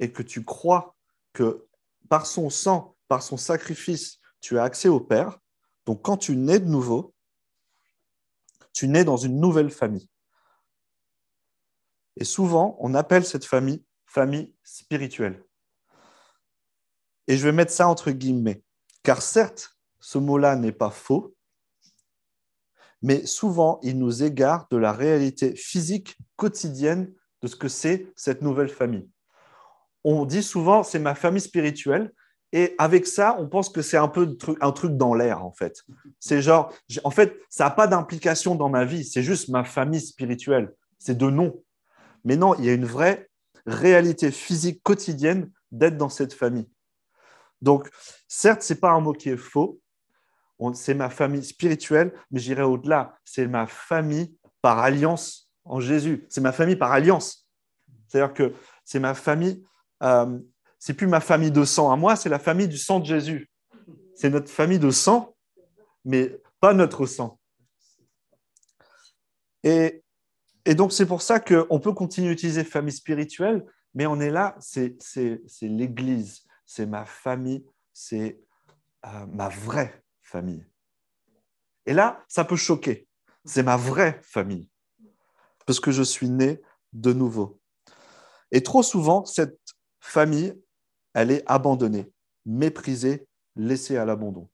et 0.00 0.12
que 0.12 0.22
tu 0.22 0.44
crois 0.44 0.96
que 1.32 1.66
par 2.08 2.26
son 2.26 2.50
sang, 2.50 2.96
par 3.08 3.22
son 3.22 3.36
sacrifice, 3.36 4.20
tu 4.40 4.58
as 4.58 4.64
accès 4.64 4.88
au 4.88 5.00
Père. 5.00 5.38
Donc 5.86 6.02
quand 6.02 6.16
tu 6.16 6.36
nais 6.36 6.60
de 6.60 6.68
nouveau, 6.68 7.14
tu 8.72 8.88
nais 8.88 9.04
dans 9.04 9.16
une 9.16 9.40
nouvelle 9.40 9.70
famille. 9.70 10.08
Et 12.16 12.24
souvent, 12.24 12.76
on 12.80 12.94
appelle 12.94 13.24
cette 13.24 13.44
famille 13.44 13.84
famille 14.14 14.54
spirituelle. 14.62 15.44
Et 17.26 17.36
je 17.36 17.42
vais 17.42 17.52
mettre 17.52 17.72
ça 17.72 17.88
entre 17.88 18.12
guillemets, 18.12 18.62
car 19.02 19.20
certes, 19.20 19.76
ce 19.98 20.18
mot-là 20.18 20.54
n'est 20.54 20.72
pas 20.72 20.90
faux, 20.90 21.33
mais 23.04 23.26
souvent, 23.26 23.80
il 23.82 23.98
nous 23.98 24.22
égare 24.22 24.66
de 24.70 24.78
la 24.78 24.90
réalité 24.90 25.54
physique 25.54 26.16
quotidienne 26.36 27.12
de 27.42 27.48
ce 27.48 27.54
que 27.54 27.68
c'est 27.68 28.10
cette 28.16 28.40
nouvelle 28.40 28.70
famille. 28.70 29.06
On 30.04 30.24
dit 30.24 30.42
souvent, 30.42 30.82
c'est 30.82 30.98
ma 30.98 31.14
famille 31.14 31.42
spirituelle, 31.42 32.14
et 32.52 32.74
avec 32.78 33.06
ça, 33.06 33.36
on 33.38 33.46
pense 33.46 33.68
que 33.68 33.82
c'est 33.82 33.98
un 33.98 34.08
peu 34.08 34.38
un 34.62 34.72
truc 34.72 34.96
dans 34.96 35.12
l'air, 35.12 35.44
en 35.44 35.52
fait. 35.52 35.82
C'est 36.18 36.40
genre, 36.40 36.72
en 37.04 37.10
fait, 37.10 37.36
ça 37.50 37.64
n'a 37.64 37.70
pas 37.70 37.86
d'implication 37.86 38.54
dans 38.54 38.70
ma 38.70 38.86
vie, 38.86 39.04
c'est 39.04 39.22
juste 39.22 39.50
ma 39.50 39.64
famille 39.64 40.00
spirituelle. 40.00 40.72
C'est 40.98 41.18
de 41.18 41.28
nom. 41.28 41.62
Mais 42.24 42.36
non, 42.36 42.54
il 42.54 42.64
y 42.64 42.70
a 42.70 42.72
une 42.72 42.86
vraie 42.86 43.28
réalité 43.66 44.30
physique 44.30 44.82
quotidienne 44.82 45.50
d'être 45.72 45.98
dans 45.98 46.08
cette 46.08 46.32
famille. 46.32 46.70
Donc, 47.60 47.90
certes, 48.28 48.62
ce 48.62 48.72
n'est 48.72 48.80
pas 48.80 48.92
un 48.92 49.00
mot 49.00 49.12
qui 49.12 49.28
est 49.28 49.36
faux, 49.36 49.78
c'est 50.74 50.94
ma 50.94 51.10
famille 51.10 51.44
spirituelle, 51.44 52.12
mais 52.30 52.40
j'irai 52.40 52.62
au-delà. 52.62 53.16
C'est 53.24 53.46
ma 53.46 53.66
famille 53.66 54.36
par 54.62 54.78
alliance 54.78 55.50
en 55.64 55.80
Jésus. 55.80 56.26
C'est 56.28 56.40
ma 56.40 56.52
famille 56.52 56.76
par 56.76 56.92
alliance. 56.92 57.48
C'est-à-dire 58.06 58.34
que 58.34 58.54
c'est 58.84 59.00
ma 59.00 59.14
famille, 59.14 59.64
euh, 60.02 60.38
c'est 60.78 60.94
plus 60.94 61.06
ma 61.06 61.20
famille 61.20 61.50
de 61.50 61.64
sang 61.64 61.90
à 61.90 61.96
moi, 61.96 62.16
c'est 62.16 62.28
la 62.28 62.38
famille 62.38 62.68
du 62.68 62.78
sang 62.78 63.00
de 63.00 63.06
Jésus. 63.06 63.50
C'est 64.14 64.30
notre 64.30 64.50
famille 64.50 64.78
de 64.78 64.90
sang, 64.90 65.34
mais 66.04 66.40
pas 66.60 66.74
notre 66.74 67.06
sang. 67.06 67.38
Et, 69.64 70.04
et 70.64 70.74
donc, 70.74 70.92
c'est 70.92 71.06
pour 71.06 71.22
ça 71.22 71.40
qu'on 71.40 71.80
peut 71.80 71.92
continuer 71.92 72.28
d'utiliser 72.28 72.64
famille 72.64 72.92
spirituelle, 72.92 73.64
mais 73.94 74.06
on 74.06 74.20
est 74.20 74.30
là, 74.30 74.56
c'est 74.60 74.96
l'Église, 75.62 76.44
c'est 76.66 76.86
ma 76.86 77.04
famille, 77.04 77.64
c'est 77.92 78.40
euh, 79.06 79.26
ma 79.26 79.48
vraie 79.48 80.03
Et 81.86 81.92
là, 81.92 82.24
ça 82.28 82.44
peut 82.44 82.56
choquer. 82.56 83.08
C'est 83.44 83.62
ma 83.62 83.76
vraie 83.76 84.20
famille, 84.22 84.70
parce 85.66 85.80
que 85.80 85.90
je 85.90 86.02
suis 86.02 86.30
né 86.30 86.62
de 86.92 87.12
nouveau. 87.12 87.60
Et 88.50 88.62
trop 88.62 88.82
souvent, 88.82 89.24
cette 89.24 89.60
famille, 90.00 90.58
elle 91.12 91.30
est 91.30 91.42
abandonnée, 91.46 92.10
méprisée, 92.46 93.28
laissée 93.56 93.96
à 93.96 94.04
l'abandon. 94.04 94.48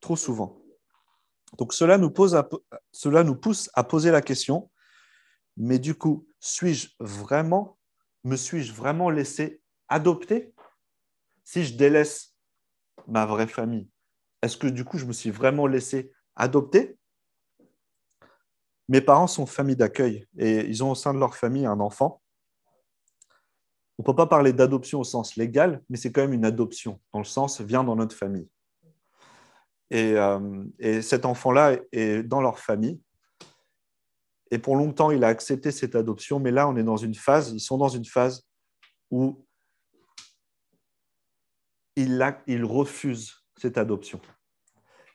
Trop 0.00 0.16
souvent. 0.16 0.60
Donc 1.58 1.72
cela 1.72 1.96
nous, 1.96 2.10
pose 2.10 2.40
cela 2.92 3.24
nous 3.24 3.36
pousse 3.36 3.70
à 3.74 3.84
poser 3.84 4.10
la 4.10 4.20
question, 4.20 4.70
mais 5.56 5.78
du 5.78 5.94
coup, 5.94 6.28
suis-je 6.40 6.88
vraiment, 7.00 7.78
me 8.24 8.36
suis-je 8.36 8.72
vraiment 8.72 9.08
laissé 9.08 9.62
adopter? 9.88 10.52
Si 11.44 11.64
je 11.64 11.74
délaisse 11.74 12.34
ma 13.06 13.24
vraie 13.24 13.46
famille 13.46 13.88
est-ce 14.42 14.56
que 14.56 14.66
du 14.66 14.84
coup, 14.84 14.98
je 14.98 15.06
me 15.06 15.12
suis 15.12 15.30
vraiment 15.30 15.66
laissé 15.66 16.12
adopter? 16.34 16.98
Mes 18.88 19.00
parents 19.00 19.26
sont 19.26 19.46
famille 19.46 19.76
d'accueil 19.76 20.26
et 20.38 20.60
ils 20.60 20.84
ont 20.84 20.92
au 20.92 20.94
sein 20.94 21.12
de 21.12 21.18
leur 21.18 21.34
famille 21.34 21.66
un 21.66 21.80
enfant. 21.80 22.22
On 23.98 24.02
ne 24.02 24.04
peut 24.04 24.14
pas 24.14 24.26
parler 24.26 24.52
d'adoption 24.52 25.00
au 25.00 25.04
sens 25.04 25.36
légal, 25.36 25.82
mais 25.88 25.96
c'est 25.96 26.12
quand 26.12 26.20
même 26.20 26.34
une 26.34 26.44
adoption, 26.44 27.00
dans 27.12 27.18
le 27.18 27.24
sens 27.24 27.60
vient 27.60 27.82
dans 27.82 27.96
notre 27.96 28.14
famille. 28.14 28.48
Et, 29.90 30.12
euh, 30.12 30.64
et 30.78 31.00
cet 31.00 31.24
enfant-là 31.24 31.78
est 31.92 32.22
dans 32.22 32.40
leur 32.40 32.58
famille. 32.58 33.00
Et 34.50 34.58
pour 34.58 34.76
longtemps, 34.76 35.10
il 35.10 35.24
a 35.24 35.28
accepté 35.28 35.72
cette 35.72 35.96
adoption, 35.96 36.38
mais 36.38 36.50
là, 36.50 36.68
on 36.68 36.76
est 36.76 36.84
dans 36.84 36.96
une 36.96 37.14
phase, 37.14 37.52
ils 37.52 37.60
sont 37.60 37.78
dans 37.78 37.88
une 37.88 38.04
phase 38.04 38.46
où 39.10 39.44
il, 41.96 42.20
a, 42.20 42.42
il 42.46 42.64
refuse 42.64 43.45
cette 43.56 43.78
adoption. 43.78 44.20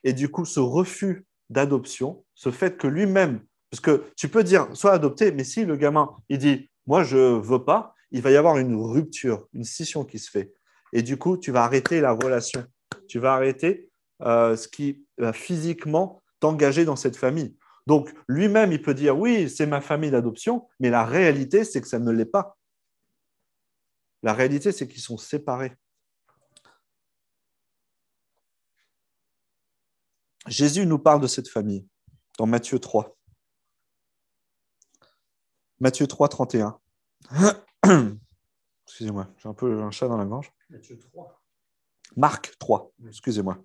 Et 0.04 0.12
du 0.12 0.28
coup, 0.30 0.44
ce 0.44 0.60
refus 0.60 1.24
d'adoption, 1.50 2.24
ce 2.34 2.50
fait 2.50 2.76
que 2.76 2.86
lui-même, 2.86 3.40
parce 3.70 3.80
que 3.80 4.04
tu 4.16 4.28
peux 4.28 4.44
dire, 4.44 4.68
soit 4.74 4.92
adopté, 4.92 5.32
mais 5.32 5.44
si 5.44 5.64
le 5.64 5.76
gamin, 5.76 6.10
il 6.28 6.38
dit, 6.38 6.70
moi, 6.86 7.04
je 7.04 7.16
veux 7.16 7.64
pas, 7.64 7.94
il 8.10 8.20
va 8.20 8.30
y 8.30 8.36
avoir 8.36 8.58
une 8.58 8.76
rupture, 8.76 9.46
une 9.54 9.64
scission 9.64 10.04
qui 10.04 10.18
se 10.18 10.30
fait. 10.30 10.52
Et 10.92 11.02
du 11.02 11.16
coup, 11.16 11.38
tu 11.38 11.52
vas 11.52 11.64
arrêter 11.64 12.00
la 12.00 12.12
relation. 12.12 12.64
Tu 13.08 13.18
vas 13.18 13.34
arrêter 13.34 13.90
euh, 14.22 14.56
ce 14.56 14.68
qui 14.68 15.06
va 15.16 15.32
physiquement 15.32 16.22
t'engager 16.40 16.84
dans 16.84 16.96
cette 16.96 17.16
famille. 17.16 17.56
Donc, 17.86 18.12
lui-même, 18.28 18.72
il 18.72 18.82
peut 18.82 18.94
dire, 18.94 19.18
oui, 19.18 19.48
c'est 19.48 19.66
ma 19.66 19.80
famille 19.80 20.10
d'adoption, 20.10 20.68
mais 20.78 20.90
la 20.90 21.04
réalité, 21.04 21.64
c'est 21.64 21.80
que 21.80 21.88
ça 21.88 21.98
ne 21.98 22.12
l'est 22.12 22.24
pas. 22.24 22.56
La 24.22 24.34
réalité, 24.34 24.70
c'est 24.70 24.86
qu'ils 24.86 25.00
sont 25.00 25.18
séparés. 25.18 25.72
Jésus 30.52 30.84
nous 30.84 30.98
parle 30.98 31.22
de 31.22 31.26
cette 31.26 31.48
famille 31.48 31.88
dans 32.38 32.44
Matthieu 32.44 32.78
3. 32.78 33.16
Matthieu 35.80 36.06
3, 36.06 36.28
31. 36.28 36.78
Excusez-moi, 38.86 39.28
j'ai 39.38 39.48
un 39.48 39.54
peu 39.54 39.82
un 39.82 39.90
chat 39.90 40.08
dans 40.08 40.18
la 40.18 40.26
gorge. 40.26 40.52
Matthieu 40.68 40.98
3. 40.98 41.42
Marc 42.16 42.58
3, 42.58 42.92
excusez-moi. 43.08 43.56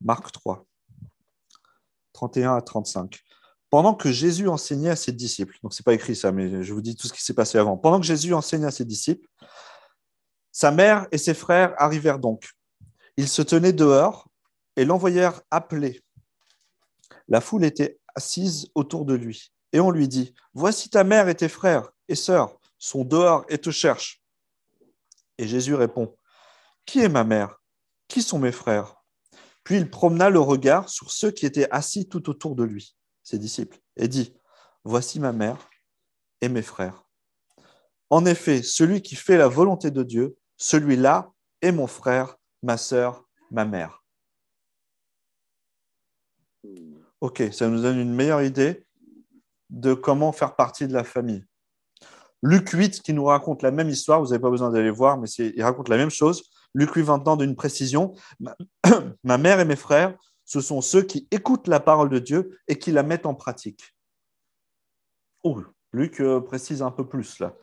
Marc 0.00 0.32
3, 0.32 0.66
31 2.14 2.56
à 2.56 2.62
35. 2.62 3.22
Pendant 3.68 3.94
que 3.94 4.10
Jésus 4.10 4.48
enseignait 4.48 4.88
à 4.88 4.96
ses 4.96 5.12
disciples, 5.12 5.58
donc 5.62 5.74
ce 5.74 5.82
n'est 5.82 5.84
pas 5.84 5.92
écrit 5.92 6.16
ça, 6.16 6.32
mais 6.32 6.62
je 6.62 6.72
vous 6.72 6.80
dis 6.80 6.96
tout 6.96 7.06
ce 7.06 7.12
qui 7.12 7.22
s'est 7.22 7.34
passé 7.34 7.58
avant. 7.58 7.76
Pendant 7.76 8.00
que 8.00 8.06
Jésus 8.06 8.32
enseignait 8.32 8.68
à 8.68 8.70
ses 8.70 8.86
disciples, 8.86 9.28
sa 10.50 10.70
mère 10.70 11.06
et 11.12 11.18
ses 11.18 11.34
frères 11.34 11.74
arrivèrent 11.76 12.18
donc. 12.18 12.52
Ils 13.18 13.28
se 13.28 13.42
tenaient 13.42 13.74
dehors 13.74 14.27
et 14.78 14.84
l'envoyèrent 14.84 15.42
appeler. 15.50 16.00
La 17.26 17.40
foule 17.40 17.64
était 17.64 17.98
assise 18.14 18.70
autour 18.76 19.04
de 19.04 19.14
lui. 19.14 19.52
Et 19.72 19.80
on 19.80 19.90
lui 19.90 20.06
dit, 20.06 20.34
Voici 20.54 20.88
ta 20.88 21.02
mère 21.02 21.28
et 21.28 21.34
tes 21.34 21.48
frères 21.48 21.90
et 22.06 22.14
sœurs 22.14 22.56
sont 22.78 23.04
dehors 23.04 23.44
et 23.48 23.58
te 23.58 23.70
cherchent. 23.70 24.22
Et 25.36 25.48
Jésus 25.48 25.74
répond, 25.74 26.16
Qui 26.86 27.00
est 27.00 27.08
ma 27.08 27.24
mère? 27.24 27.60
Qui 28.06 28.22
sont 28.22 28.38
mes 28.38 28.52
frères? 28.52 28.94
Puis 29.64 29.76
il 29.76 29.90
promena 29.90 30.30
le 30.30 30.38
regard 30.38 30.88
sur 30.88 31.10
ceux 31.10 31.32
qui 31.32 31.44
étaient 31.44 31.68
assis 31.72 32.08
tout 32.08 32.30
autour 32.30 32.54
de 32.54 32.62
lui, 32.62 32.96
ses 33.24 33.38
disciples, 33.38 33.80
et 33.96 34.06
dit, 34.06 34.32
Voici 34.84 35.18
ma 35.18 35.32
mère 35.32 35.68
et 36.40 36.48
mes 36.48 36.62
frères. 36.62 37.04
En 38.10 38.24
effet, 38.26 38.62
celui 38.62 39.02
qui 39.02 39.16
fait 39.16 39.38
la 39.38 39.48
volonté 39.48 39.90
de 39.90 40.04
Dieu, 40.04 40.36
celui-là 40.56 41.32
est 41.62 41.72
mon 41.72 41.88
frère, 41.88 42.36
ma 42.62 42.76
sœur, 42.76 43.24
ma 43.50 43.64
mère. 43.64 44.04
Ok, 47.20 47.42
ça 47.52 47.68
nous 47.68 47.82
donne 47.82 47.98
une 47.98 48.14
meilleure 48.14 48.42
idée 48.42 48.86
de 49.70 49.94
comment 49.94 50.32
faire 50.32 50.56
partie 50.56 50.86
de 50.86 50.92
la 50.92 51.04
famille. 51.04 51.44
Luc 52.42 52.70
8 52.70 53.02
qui 53.02 53.12
nous 53.12 53.24
raconte 53.24 53.62
la 53.62 53.70
même 53.70 53.88
histoire, 53.88 54.20
vous 54.20 54.28
n'avez 54.28 54.40
pas 54.40 54.50
besoin 54.50 54.70
d'aller 54.70 54.90
voir, 54.90 55.18
mais 55.18 55.28
il 55.28 55.62
raconte 55.62 55.88
la 55.88 55.96
même 55.96 56.10
chose. 56.10 56.50
Luc 56.74 56.94
8, 56.94 57.02
20 57.02 57.28
ans 57.28 57.36
d'une 57.36 57.56
précision. 57.56 58.14
Ma 59.24 59.38
mère 59.38 59.60
et 59.60 59.64
mes 59.64 59.76
frères, 59.76 60.16
ce 60.44 60.60
sont 60.60 60.80
ceux 60.80 61.02
qui 61.02 61.26
écoutent 61.30 61.66
la 61.66 61.80
parole 61.80 62.08
de 62.08 62.18
Dieu 62.18 62.58
et 62.68 62.78
qui 62.78 62.92
la 62.92 63.02
mettent 63.02 63.26
en 63.26 63.34
pratique. 63.34 63.96
Oh, 65.42 65.62
Luc 65.92 66.20
euh, 66.20 66.40
précise 66.40 66.82
un 66.82 66.90
peu 66.90 67.06
plus 67.06 67.38
là. 67.38 67.54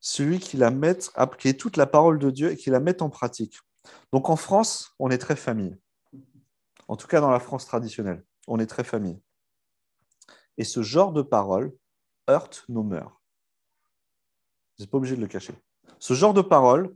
Celui 0.00 0.38
qui 0.38 0.56
la 0.56 0.70
met, 0.70 0.98
qui 1.38 1.48
écoute 1.48 1.76
la 1.76 1.86
parole 1.86 2.18
de 2.18 2.30
Dieu 2.30 2.52
et 2.52 2.56
qui 2.56 2.70
la 2.70 2.80
met 2.80 3.02
en 3.02 3.10
pratique. 3.10 3.58
Donc 4.12 4.30
en 4.30 4.36
France, 4.36 4.94
on 4.98 5.10
est 5.10 5.18
très 5.18 5.36
famille. 5.36 5.76
En 6.88 6.96
tout 6.96 7.06
cas 7.06 7.20
dans 7.20 7.30
la 7.30 7.40
France 7.40 7.66
traditionnelle, 7.66 8.24
on 8.46 8.58
est 8.58 8.66
très 8.66 8.84
famille. 8.84 9.20
Et 10.56 10.64
ce 10.64 10.82
genre 10.82 11.12
de 11.12 11.22
parole 11.22 11.72
heurte 12.28 12.64
nos 12.68 12.82
mœurs. 12.82 13.20
Vous 14.76 14.82
n'êtes 14.82 14.90
pas 14.90 14.98
obligé 14.98 15.16
de 15.16 15.20
le 15.20 15.26
cacher. 15.26 15.54
Ce 15.98 16.14
genre 16.14 16.34
de 16.34 16.42
parole 16.42 16.94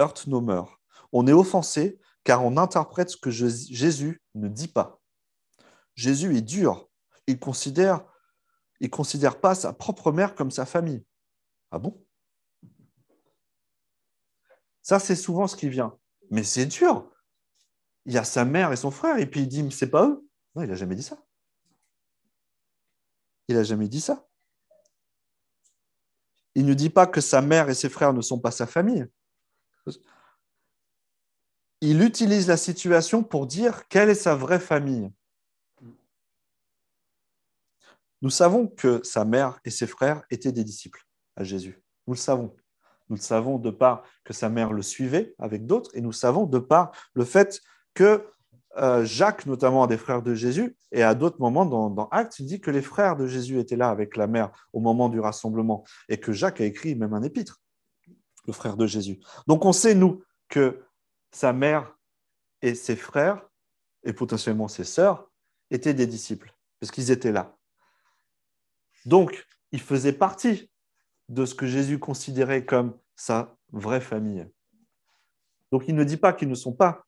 heurte 0.00 0.26
nos 0.26 0.40
mœurs. 0.40 0.78
On 1.12 1.26
est 1.26 1.32
offensé 1.32 2.00
car 2.24 2.44
on 2.44 2.56
interprète 2.56 3.10
ce 3.10 3.16
que 3.16 3.30
Jésus 3.30 4.22
ne 4.34 4.48
dit 4.48 4.68
pas. 4.68 5.00
Jésus 5.94 6.36
est 6.36 6.42
dur. 6.42 6.88
Il 7.26 7.38
considère, 7.38 8.04
il 8.80 8.90
considère 8.90 9.40
pas 9.40 9.54
sa 9.54 9.72
propre 9.72 10.12
mère 10.12 10.34
comme 10.34 10.50
sa 10.50 10.66
famille. 10.66 11.04
Ah 11.70 11.78
bon? 11.78 12.04
Ça, 14.88 14.98
c'est 14.98 15.16
souvent 15.16 15.46
ce 15.46 15.54
qui 15.54 15.68
vient. 15.68 15.98
Mais 16.30 16.42
c'est 16.42 16.64
dur. 16.64 17.12
Il 18.06 18.14
y 18.14 18.16
a 18.16 18.24
sa 18.24 18.46
mère 18.46 18.72
et 18.72 18.76
son 18.76 18.90
frère, 18.90 19.18
et 19.18 19.26
puis 19.26 19.40
il 19.40 19.46
dit, 19.46 19.62
mais 19.62 19.70
c'est 19.70 19.90
pas 19.90 20.06
eux. 20.08 20.26
Non, 20.54 20.62
il 20.62 20.68
n'a 20.68 20.76
jamais 20.76 20.94
dit 20.94 21.02
ça. 21.02 21.22
Il 23.48 23.56
n'a 23.56 23.64
jamais 23.64 23.86
dit 23.86 24.00
ça. 24.00 24.26
Il 26.54 26.64
ne 26.64 26.72
dit 26.72 26.88
pas 26.88 27.06
que 27.06 27.20
sa 27.20 27.42
mère 27.42 27.68
et 27.68 27.74
ses 27.74 27.90
frères 27.90 28.14
ne 28.14 28.22
sont 28.22 28.40
pas 28.40 28.50
sa 28.50 28.66
famille. 28.66 29.06
Il 31.82 32.00
utilise 32.00 32.48
la 32.48 32.56
situation 32.56 33.22
pour 33.22 33.46
dire 33.46 33.88
quelle 33.88 34.08
est 34.08 34.14
sa 34.14 34.34
vraie 34.34 34.58
famille. 34.58 35.12
Nous 38.22 38.30
savons 38.30 38.66
que 38.66 39.02
sa 39.04 39.26
mère 39.26 39.60
et 39.66 39.70
ses 39.70 39.86
frères 39.86 40.24
étaient 40.30 40.50
des 40.50 40.64
disciples 40.64 41.06
à 41.36 41.44
Jésus. 41.44 41.78
Nous 42.06 42.14
le 42.14 42.18
savons. 42.18 42.56
Nous 43.08 43.16
le 43.16 43.22
savons 43.22 43.58
de 43.58 43.70
par 43.70 44.02
que 44.24 44.32
sa 44.32 44.48
mère 44.48 44.72
le 44.72 44.82
suivait 44.82 45.34
avec 45.38 45.66
d'autres, 45.66 45.90
et 45.94 46.00
nous 46.00 46.12
savons 46.12 46.46
de 46.46 46.58
par 46.58 46.92
le 47.14 47.24
fait 47.24 47.60
que 47.94 48.26
euh, 48.76 49.04
Jacques, 49.04 49.46
notamment, 49.46 49.86
des 49.86 49.96
frères 49.96 50.22
de 50.22 50.34
Jésus, 50.34 50.76
et 50.92 51.02
à 51.02 51.14
d'autres 51.14 51.40
moments 51.40 51.66
dans, 51.66 51.90
dans, 51.90 52.08
Actes, 52.08 52.38
il 52.38 52.46
dit 52.46 52.60
que 52.60 52.70
les 52.70 52.82
frères 52.82 53.16
de 53.16 53.26
Jésus 53.26 53.58
étaient 53.58 53.76
là 53.76 53.90
avec 53.90 54.16
la 54.16 54.26
mère 54.26 54.50
au 54.72 54.80
moment 54.80 55.08
du 55.08 55.20
rassemblement, 55.20 55.84
et 56.08 56.18
que 56.18 56.32
Jacques 56.32 56.60
a 56.60 56.64
écrit 56.64 56.94
même 56.94 57.14
un 57.14 57.22
épître, 57.22 57.60
le 58.46 58.52
frère 58.52 58.76
de 58.76 58.86
Jésus. 58.86 59.20
Donc 59.46 59.64
on 59.64 59.72
sait, 59.72 59.94
nous, 59.94 60.22
que 60.48 60.84
sa 61.32 61.52
mère 61.52 61.96
et 62.62 62.74
ses 62.74 62.96
frères, 62.96 63.44
et 64.04 64.12
potentiellement 64.12 64.68
ses 64.68 64.84
sœurs, 64.84 65.30
étaient 65.70 65.94
des 65.94 66.06
disciples, 66.06 66.54
parce 66.78 66.90
qu'ils 66.90 67.10
étaient 67.10 67.32
là. 67.32 67.56
Donc, 69.06 69.46
ils 69.72 69.80
faisaient 69.80 70.12
partie 70.12 70.70
de 71.28 71.44
ce 71.44 71.54
que 71.54 71.66
Jésus 71.66 71.98
considérait 71.98 72.64
comme 72.64 72.96
sa 73.16 73.56
vraie 73.72 74.00
famille. 74.00 74.46
Donc, 75.70 75.84
il 75.88 75.94
ne 75.94 76.04
dit 76.04 76.16
pas 76.16 76.32
qu'ils 76.32 76.48
ne 76.48 76.54
sont 76.54 76.72
pas 76.72 77.06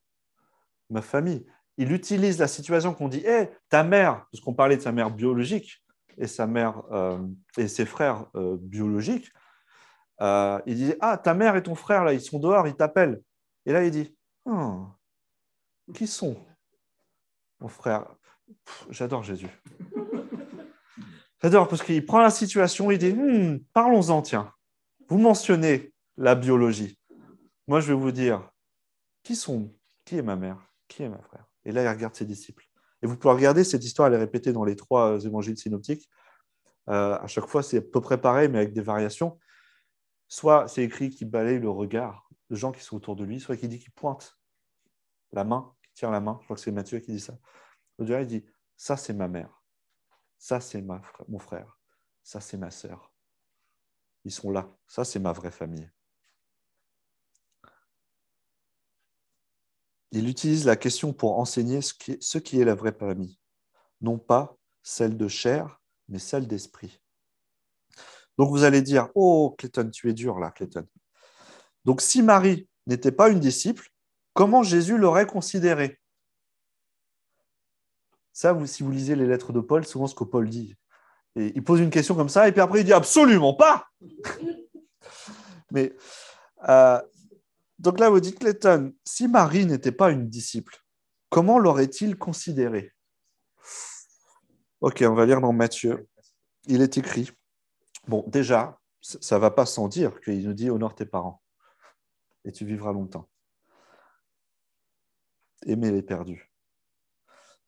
ma 0.91 1.03
famille. 1.03 1.47
Il 1.79 1.93
utilise 1.93 2.39
la 2.39 2.49
situation 2.49 2.93
qu'on 2.93 3.09
dit, 3.09 3.25
hé, 3.25 3.49
ta 3.69 3.83
mère, 3.83 4.27
parce 4.31 4.43
qu'on 4.43 4.55
parlait 4.55 4.77
de 4.77 4.83
sa 4.83 4.93
mère 4.93 5.11
biologique 5.11 5.83
et 6.19 6.27
sa 6.27 6.47
mère 6.47 6.83
euh, 6.93 7.19
et 7.57 7.69
ses 7.69 7.87
frères 7.87 8.27
euh, 8.35 8.57
biologiques. 8.61 9.33
Euh, 10.21 10.61
il 10.66 10.75
dit, 10.77 10.94
ah, 11.01 11.16
ta 11.16 11.33
mère 11.33 11.57
et 11.57 11.62
ton 11.62 11.75
frère, 11.75 12.05
là, 12.05 12.12
ils 12.12 12.21
sont 12.21 12.38
dehors, 12.38 12.68
ils 12.68 12.77
t'appellent. 12.77 13.23
Et 13.64 13.73
là, 13.73 13.85
il 13.85 13.90
dit, 13.90 14.14
oh, 14.44 14.88
qui 15.94 16.07
sont 16.07 16.37
mon 17.61 17.68
frère? 17.68 18.07
J'adore 18.90 19.23
Jésus. 19.23 19.49
J'adore 21.42 21.68
parce 21.68 21.83
qu'il 21.83 22.05
prend 22.05 22.20
la 22.20 22.31
situation, 22.31 22.90
il 22.90 22.98
dit, 22.98 23.12
hmm, 23.12 23.61
parlons-en, 23.72 24.22
tiens. 24.22 24.53
Vous 25.09 25.18
mentionnez 25.18 25.92
la 26.16 26.35
biologie. 26.35 26.98
Moi, 27.66 27.81
je 27.81 27.88
vais 27.88 27.98
vous 27.98 28.12
dire, 28.12 28.50
qui 29.22 29.37
sont, 29.37 29.74
qui 30.05 30.18
est 30.18 30.22
ma 30.22 30.37
mère 30.37 30.70
qui 30.90 31.05
est 31.05 31.09
ma 31.09 31.22
frère? 31.22 31.46
Et 31.64 31.72
là, 31.72 31.83
il 31.83 31.88
regarde 31.88 32.14
ses 32.14 32.26
disciples. 32.26 32.66
Et 33.00 33.07
vous 33.07 33.16
pouvez 33.16 33.33
regarder, 33.33 33.64
cette 33.64 33.85
histoire, 33.85 34.09
elle 34.09 34.14
est 34.14 34.18
répétée 34.18 34.53
dans 34.53 34.64
les 34.64 34.76
trois 34.76 35.24
évangiles 35.24 35.57
synoptiques. 35.57 36.11
Euh, 36.88 37.16
à 37.18 37.26
chaque 37.29 37.46
fois, 37.46 37.62
c'est 37.62 37.79
à 37.79 37.81
peu 37.81 38.00
près 38.00 38.20
pareil, 38.20 38.48
mais 38.48 38.59
avec 38.59 38.74
des 38.74 38.83
variations. 38.83 39.38
Soit 40.29 40.68
c'est 40.68 40.83
écrit 40.83 41.11
qu'il 41.11 41.31
balaye 41.31 41.59
le 41.59 41.70
regard 41.70 42.29
de 42.50 42.57
gens 42.57 42.72
qui 42.72 42.83
sont 42.83 42.96
autour 42.96 43.16
de 43.16 43.24
lui, 43.24 43.40
soit 43.40 43.57
qu'il 43.57 43.68
dit 43.68 43.79
qu'il 43.79 43.92
pointe 43.92 44.38
la 45.33 45.44
main, 45.44 45.72
qu'il 45.83 45.92
tire 45.94 46.11
la 46.11 46.20
main. 46.20 46.37
Je 46.40 46.44
crois 46.44 46.57
que 46.57 46.62
c'est 46.62 46.72
Matthieu 46.72 46.98
qui 46.98 47.12
dit 47.12 47.20
ça. 47.20 47.35
il 47.98 48.26
dit 48.26 48.44
Ça, 48.76 48.96
c'est 48.96 49.14
ma 49.14 49.29
mère. 49.29 49.60
Ça, 50.40 50.59
c'est 50.61 50.83
mon 50.83 51.38
frère. 51.38 51.79
Ça, 52.24 52.40
c'est 52.40 52.57
ma 52.57 52.72
sœur. 52.72 53.12
Ils 54.24 54.33
sont 54.33 54.50
là. 54.50 54.68
Ça, 54.88 55.05
c'est 55.05 55.20
ma 55.20 55.33
vraie 55.33 55.53
famille. 55.53 55.88
il 60.12 60.29
utilise 60.29 60.66
la 60.66 60.76
question 60.76 61.12
pour 61.12 61.38
enseigner 61.38 61.83
ce 61.83 61.94
qui, 61.94 62.12
est, 62.12 62.22
ce 62.22 62.38
qui 62.38 62.61
est 62.61 62.64
la 62.64 62.74
vraie 62.74 62.92
famille, 62.92 63.38
non 64.00 64.18
pas 64.18 64.57
celle 64.83 65.16
de 65.16 65.29
chair, 65.29 65.81
mais 66.09 66.18
celle 66.18 66.48
d'esprit. 66.48 67.00
Donc 68.38 68.50
vous 68.50 68.64
allez 68.64 68.83
dire, 68.83 69.09
oh 69.14 69.55
Clayton, 69.59 69.90
tu 69.90 70.09
es 70.09 70.14
dur 70.14 70.38
là, 70.38 70.50
Clayton. 70.50 70.87
Donc 71.85 72.00
si 72.00 72.22
Marie 72.22 72.68
n'était 72.87 73.12
pas 73.12 73.29
une 73.29 73.40
disciple, 73.40 73.88
comment 74.33 74.62
Jésus 74.62 74.98
l'aurait 74.98 75.26
considérée? 75.26 76.00
Ça, 78.40 78.57
si 78.64 78.83
vous 78.83 78.90
lisez 78.90 79.16
les 79.16 79.26
lettres 79.26 79.53
de 79.53 79.61
Paul, 79.61 79.85
souvent 79.85 80.07
ce 80.07 80.14
que 80.14 80.24
Paul 80.24 80.48
dit. 80.48 80.74
Et 81.37 81.53
il 81.55 81.62
pose 81.62 81.79
une 81.79 81.90
question 81.90 82.14
comme 82.14 82.31
ça, 82.31 82.48
et 82.48 82.53
puis 82.53 82.62
après 82.62 82.81
il 82.81 82.87
dit 82.87 82.92
absolument 82.94 83.53
pas. 83.53 83.87
Mais 85.70 85.94
euh, 86.66 86.98
donc 87.79 88.00
là, 88.00 88.09
vous 88.09 88.18
dites, 88.18 88.38
Clayton, 88.38 88.94
si 89.05 89.29
Marie 89.29 89.66
n'était 89.66 89.92
pas 89.92 90.11
une 90.11 90.26
disciple, 90.26 90.83
comment 91.29 91.59
l'aurait-il 91.59 92.16
considérée? 92.16 92.94
Ok, 94.81 95.05
on 95.07 95.14
va 95.14 95.26
lire 95.26 95.42
dans 95.42 95.53
Matthieu. 95.53 96.09
Il 96.64 96.81
est 96.81 96.96
écrit. 96.96 97.31
Bon, 98.09 98.24
déjà, 98.26 98.81
ça 99.03 99.37
ne 99.37 99.40
va 99.42 99.50
pas 99.50 99.66
sans 99.66 99.87
dire 99.87 100.18
qu'il 100.22 100.46
nous 100.48 100.55
dit 100.55 100.70
honore 100.70 100.94
tes 100.94 101.05
parents 101.05 101.42
et 102.46 102.53
tu 102.53 102.64
vivras 102.64 102.94
longtemps. 102.94 103.29
Aimer 105.66 105.90
les 105.90 106.00
perdus. 106.00 106.50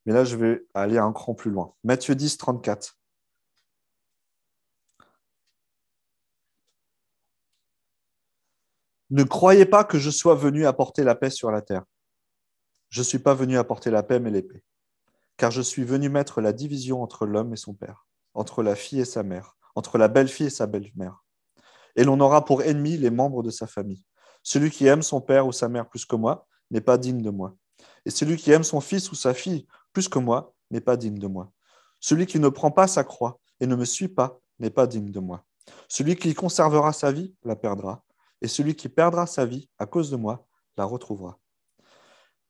Mais 0.07 0.13
là, 0.13 0.25
je 0.25 0.37
vais 0.37 0.67
aller 0.75 0.99
un 0.99 1.13
cran 1.13 1.35
plus 1.35 1.51
loin. 1.51 1.75
Matthieu 1.85 2.15
10, 2.15 2.37
34. 2.39 2.99
Ne 9.11 9.25
croyez 9.25 9.67
pas 9.67 9.85
que 9.85 9.99
je 9.99 10.09
sois 10.09 10.35
venu 10.35 10.67
apporter 10.67 11.05
la 11.05 11.15
paix 11.15 11.29
sur 11.29 11.51
la 11.51 11.61
terre. 11.61 11.85
Je 12.89 13.01
ne 13.01 13.05
suis 13.05 13.19
pas 13.19 13.35
venu 13.35 13.59
apporter 13.59 13.91
la 13.91 14.03
paix, 14.03 14.19
mais 14.19 14.31
l'épée. 14.31 14.65
Car 15.37 15.51
je 15.51 15.61
suis 15.61 15.85
venu 15.85 16.09
mettre 16.09 16.41
la 16.41 16.55
division 16.55 17.03
entre 17.03 17.27
l'homme 17.27 17.53
et 17.53 17.57
son 17.57 17.75
père, 17.75 18.07
entre 18.33 18.63
la 18.63 18.75
fille 18.75 19.01
et 19.01 19.05
sa 19.05 19.23
mère, 19.23 19.57
entre 19.75 19.99
la 19.99 20.09
belle-fille 20.09 20.47
et 20.47 20.51
sa 20.51 20.67
belle-mère. 20.67 21.25
Et 21.97 22.05
l'on 22.05 22.21
aura 22.21 22.45
pour 22.47 22.63
ennemis 22.63 22.97
les 22.97 23.11
membres 23.11 23.43
de 23.43 23.51
sa 23.51 23.67
famille. 23.67 24.05
Celui 24.43 24.71
qui 24.71 24.87
aime 24.87 25.03
son 25.03 25.21
père 25.21 25.47
ou 25.47 25.53
sa 25.53 25.69
mère 25.69 25.89
plus 25.89 26.07
que 26.07 26.17
moi 26.17 26.47
n'est 26.71 26.81
pas 26.81 26.97
digne 26.97 27.21
de 27.21 27.31
moi. 27.31 27.55
Et 28.07 28.11
celui 28.11 28.37
qui 28.37 28.51
aime 28.51 28.65
son 28.65 28.81
fils 28.81 29.11
ou 29.13 29.15
sa 29.15 29.35
fille 29.35 29.67
plus 29.93 30.09
que 30.09 30.19
moi 30.19 30.55
n'est 30.71 30.81
pas 30.81 30.97
digne 30.97 31.19
de 31.19 31.27
moi. 31.27 31.53
Celui 32.01 32.27
qui 32.27 32.39
ne 32.39 32.49
prend 32.49 32.71
pas 32.71 32.87
sa 32.87 33.05
croix 33.05 33.39
et 33.61 33.67
ne 33.67 33.77
me 33.77 33.85
suit 33.85 34.09
pas 34.09 34.41
n'est 34.59 34.71
pas 34.71 34.87
digne 34.87 35.11
de 35.11 35.21
moi. 35.21 35.45
Celui 35.89 36.17
qui 36.17 36.35
conservera 36.35 36.93
sa 36.93 37.13
vie 37.13 37.35
la 37.45 37.57
perdra, 37.57 38.03
et 38.41 38.49
celui 38.49 38.75
qui 38.75 38.89
perdra 38.89 39.27
sa 39.27 39.47
vie 39.47 39.69
à 39.79 39.87
cause 39.87 40.11
de 40.11 40.17
moi 40.17 40.47
la 40.77 40.85
retrouvera. 40.85 41.39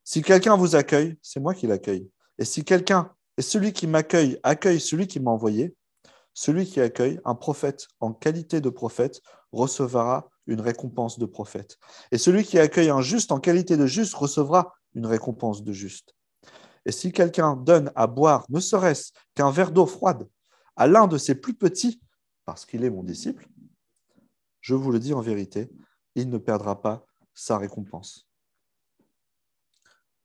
Si 0.05 0.23
quelqu'un 0.23 0.57
vous 0.57 0.75
accueille, 0.75 1.17
c'est 1.23 1.41
moi 1.41 1.55
qui 1.55 1.67
l'accueille. 1.67 2.11
Et 2.39 2.45
si 2.45 2.65
quelqu'un 2.65 3.13
et 3.39 3.43
celui 3.43 3.73
qui 3.73 3.87
m'accueille 3.87 4.39
accueille 4.43 4.81
celui 4.81 5.07
qui 5.07 5.21
m'a 5.21 5.31
envoyé, 5.31 5.75
celui 6.35 6.67
qui 6.67 6.81
accueille 6.81 7.21
un 7.25 7.35
prophète 7.35 7.89
en 8.01 8.13
qualité 8.13 8.61
de 8.61 8.71
prophète 8.71 9.21
recevra 9.53 10.29
une 10.47 10.61
récompense 10.61 11.19
de 11.19 11.27
prophète. 11.27 11.79
Et 12.11 12.19
celui 12.19 12.43
qui 12.45 12.59
accueille 12.59 12.91
un 12.91 13.01
juste 13.01 13.33
en 13.33 13.39
qualité 13.39 13.77
de 13.77 13.87
juste 13.87 14.15
recevra 14.15 14.75
une 14.95 15.07
récompense 15.07 15.63
de 15.63 15.73
juste. 15.73 16.15
Et 16.85 16.93
si 16.93 17.13
quelqu'un 17.13 17.57
donne 17.57 17.93
à 17.95 18.07
boire, 18.07 18.45
ne 18.49 18.61
serait-ce 18.61 19.13
qu'un 19.35 19.51
verre 19.51 19.71
d'eau 19.71 19.87
froide, 19.87 20.29
à 20.77 20.87
l'un 20.87 21.07
de 21.07 21.19
ses 21.19 21.35
plus 21.35 21.55
petits, 21.55 22.01
parce 22.45 22.67
qu'il 22.67 22.85
est 22.85 22.91
mon 22.91 23.05
disciple, 23.05 23.49
je 24.61 24.75
vous 24.75 24.91
le 24.91 24.99
dis 24.99 25.15
en 25.15 25.21
vérité, 25.21 25.71
il 26.15 26.29
ne 26.29 26.39
perdra 26.39 26.81
pas 26.81 27.07
sa 27.35 27.59
récompense. 27.59 28.29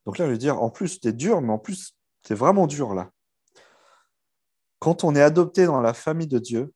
Donc 0.06 0.18
là, 0.18 0.26
je 0.26 0.32
vais 0.32 0.38
dire, 0.38 0.62
en 0.62 0.70
plus, 0.70 1.00
es 1.04 1.14
dur, 1.14 1.42
mais 1.42 1.52
en 1.52 1.60
plus, 1.60 1.96
es 2.30 2.34
vraiment 2.34 2.68
dur 2.68 2.94
là. 2.94 3.12
Quand 4.80 5.04
on 5.04 5.16
est 5.16 5.22
adopté 5.22 5.66
dans 5.66 5.82
la 5.82 5.94
famille 5.94 6.28
de 6.28 6.40
Dieu, 6.40 6.74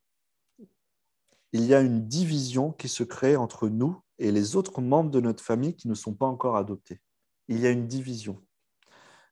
il 1.53 1.65
y 1.65 1.73
a 1.73 1.81
une 1.81 2.07
division 2.07 2.71
qui 2.71 2.87
se 2.87 3.03
crée 3.03 3.35
entre 3.35 3.67
nous 3.67 4.01
et 4.17 4.31
les 4.31 4.55
autres 4.55 4.81
membres 4.81 5.11
de 5.11 5.19
notre 5.19 5.43
famille 5.43 5.75
qui 5.75 5.87
ne 5.87 5.93
sont 5.93 6.13
pas 6.13 6.25
encore 6.25 6.55
adoptés. 6.55 6.99
Il 7.47 7.59
y 7.59 7.67
a 7.67 7.71
une 7.71 7.87
division. 7.87 8.41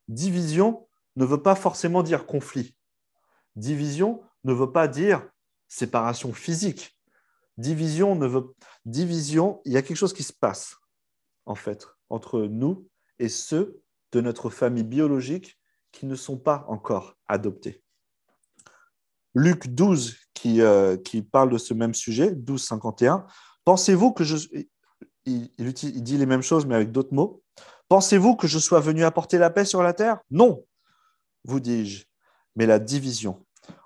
Division 0.07 0.87
ne 1.15 1.25
veut 1.25 1.41
pas 1.41 1.55
forcément 1.55 2.03
dire 2.03 2.25
conflit. 2.25 2.75
Division 3.55 4.21
ne 4.43 4.53
veut 4.53 4.71
pas 4.71 4.87
dire 4.87 5.27
séparation 5.67 6.33
physique. 6.33 6.97
Division 7.57 8.15
ne 8.15 8.25
veut 8.25 8.55
division, 8.85 9.61
il 9.65 9.73
y 9.73 9.77
a 9.77 9.81
quelque 9.81 9.97
chose 9.97 10.13
qui 10.13 10.23
se 10.23 10.33
passe 10.33 10.77
en 11.45 11.55
fait 11.55 11.87
entre 12.09 12.41
nous 12.41 12.87
et 13.19 13.29
ceux 13.29 13.81
de 14.11 14.21
notre 14.21 14.49
famille 14.49 14.83
biologique 14.83 15.59
qui 15.91 16.05
ne 16.05 16.15
sont 16.15 16.37
pas 16.37 16.65
encore 16.67 17.17
adoptés. 17.27 17.83
Luc 19.35 19.67
12, 19.67 20.15
qui, 20.33 20.61
euh, 20.61 20.97
qui 20.97 21.21
parle 21.21 21.51
de 21.51 21.57
ce 21.57 21.73
même 21.73 21.93
sujet, 21.93 22.31
12, 22.31 22.63
51. 22.63 23.27
Pensez-vous 23.65 24.11
que 24.11 24.23
je. 24.23 24.37
Il, 25.25 25.51
il 25.57 26.03
dit 26.03 26.17
les 26.17 26.25
mêmes 26.25 26.41
choses, 26.41 26.65
mais 26.65 26.75
avec 26.75 26.91
d'autres 26.91 27.13
mots? 27.13 27.43
Pensez-vous 27.89 28.35
que 28.35 28.47
je 28.47 28.59
sois 28.59 28.79
venu 28.79 29.03
apporter 29.03 29.39
la 29.39 29.49
paix 29.49 29.65
sur 29.65 29.81
la 29.81 29.93
terre? 29.93 30.19
Non, 30.29 30.63
vous 31.43 31.59
dis-je, 31.59 32.05
mais 32.55 32.67
la 32.67 32.77
division. 32.79 33.43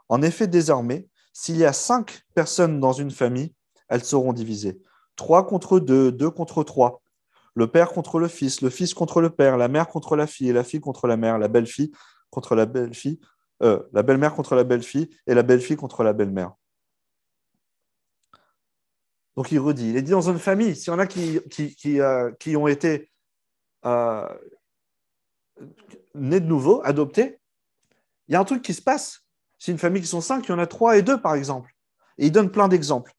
En 0.10 0.22
effet, 0.22 0.46
désormais, 0.46 1.08
s'il 1.32 1.58
y 1.58 1.66
a 1.66 1.74
cinq 1.74 2.22
personnes 2.36 2.82
dans 2.82 2.92
une 2.92 3.12
famille, 3.12 3.56
elles 3.88 4.04
seront 4.04 4.34
divisées. 4.34 4.82
Trois 5.16 5.48
contre 5.48 5.80
deux, 5.80 6.12
deux 6.12 6.30
contre 6.30 6.64
trois. 6.64 7.02
Le 7.56 7.68
père 7.68 7.92
contre 7.92 8.20
le 8.20 8.28
fils, 8.28 8.62
le 8.62 8.70
fils 8.70 8.94
contre 8.94 9.22
le 9.22 9.30
père, 9.30 9.58
la 9.58 9.68
mère 9.70 9.88
contre 9.88 10.16
la 10.16 10.28
fille, 10.28 10.50
et 10.50 10.54
la 10.54 10.64
fille 10.64 10.82
contre 10.82 11.08
la 11.08 11.16
mère, 11.16 11.38
la 11.38 11.48
belle-fille 11.48 11.92
contre 12.30 12.56
la 12.56 12.66
belle-fille, 12.66 13.20
euh, 13.62 13.82
la 13.94 14.04
belle-mère 14.04 14.34
contre 14.34 14.56
la 14.56 14.64
belle-fille 14.64 15.10
et 15.28 15.34
la 15.34 15.44
belle-fille 15.44 15.78
contre 15.78 16.04
la 16.04 16.14
belle-mère. 16.14 16.54
Donc 19.38 19.52
il 19.52 19.60
redit, 19.60 19.92
il 19.92 19.98
est 19.98 20.02
dit 20.02 20.12
dans 20.12 20.30
une 20.30 20.40
famille, 20.40 20.76
s'il 20.76 20.92
y 20.92 20.96
en 20.96 21.00
a 21.00 21.08
qui, 21.08 21.40
euh, 22.00 22.32
qui 22.40 22.58
ont 22.58 22.68
été 22.68 23.12
euh, 23.86 24.28
de 26.16 26.40
nouveau, 26.40 26.82
adoptés, 26.84 27.40
il 28.28 28.34
y 28.34 28.36
a 28.36 28.40
un 28.40 28.46
truc 28.46 28.62
qui 28.62 28.74
se 28.74 28.82
passe. 28.82 29.26
C'est 29.60 29.72
une 29.72 29.78
famille 29.78 30.02
qui 30.02 30.08
sont 30.08 30.22
cinq, 30.22 30.48
il 30.48 30.52
y 30.52 30.54
en 30.54 30.60
a 30.60 30.68
trois 30.68 30.98
et 30.98 31.02
deux, 31.02 31.22
par 31.22 31.36
exemple. 31.36 31.74
Et 32.18 32.28
il 32.28 32.32
donne 32.32 32.52
plein 32.52 32.68
d'exemples. 32.68 33.14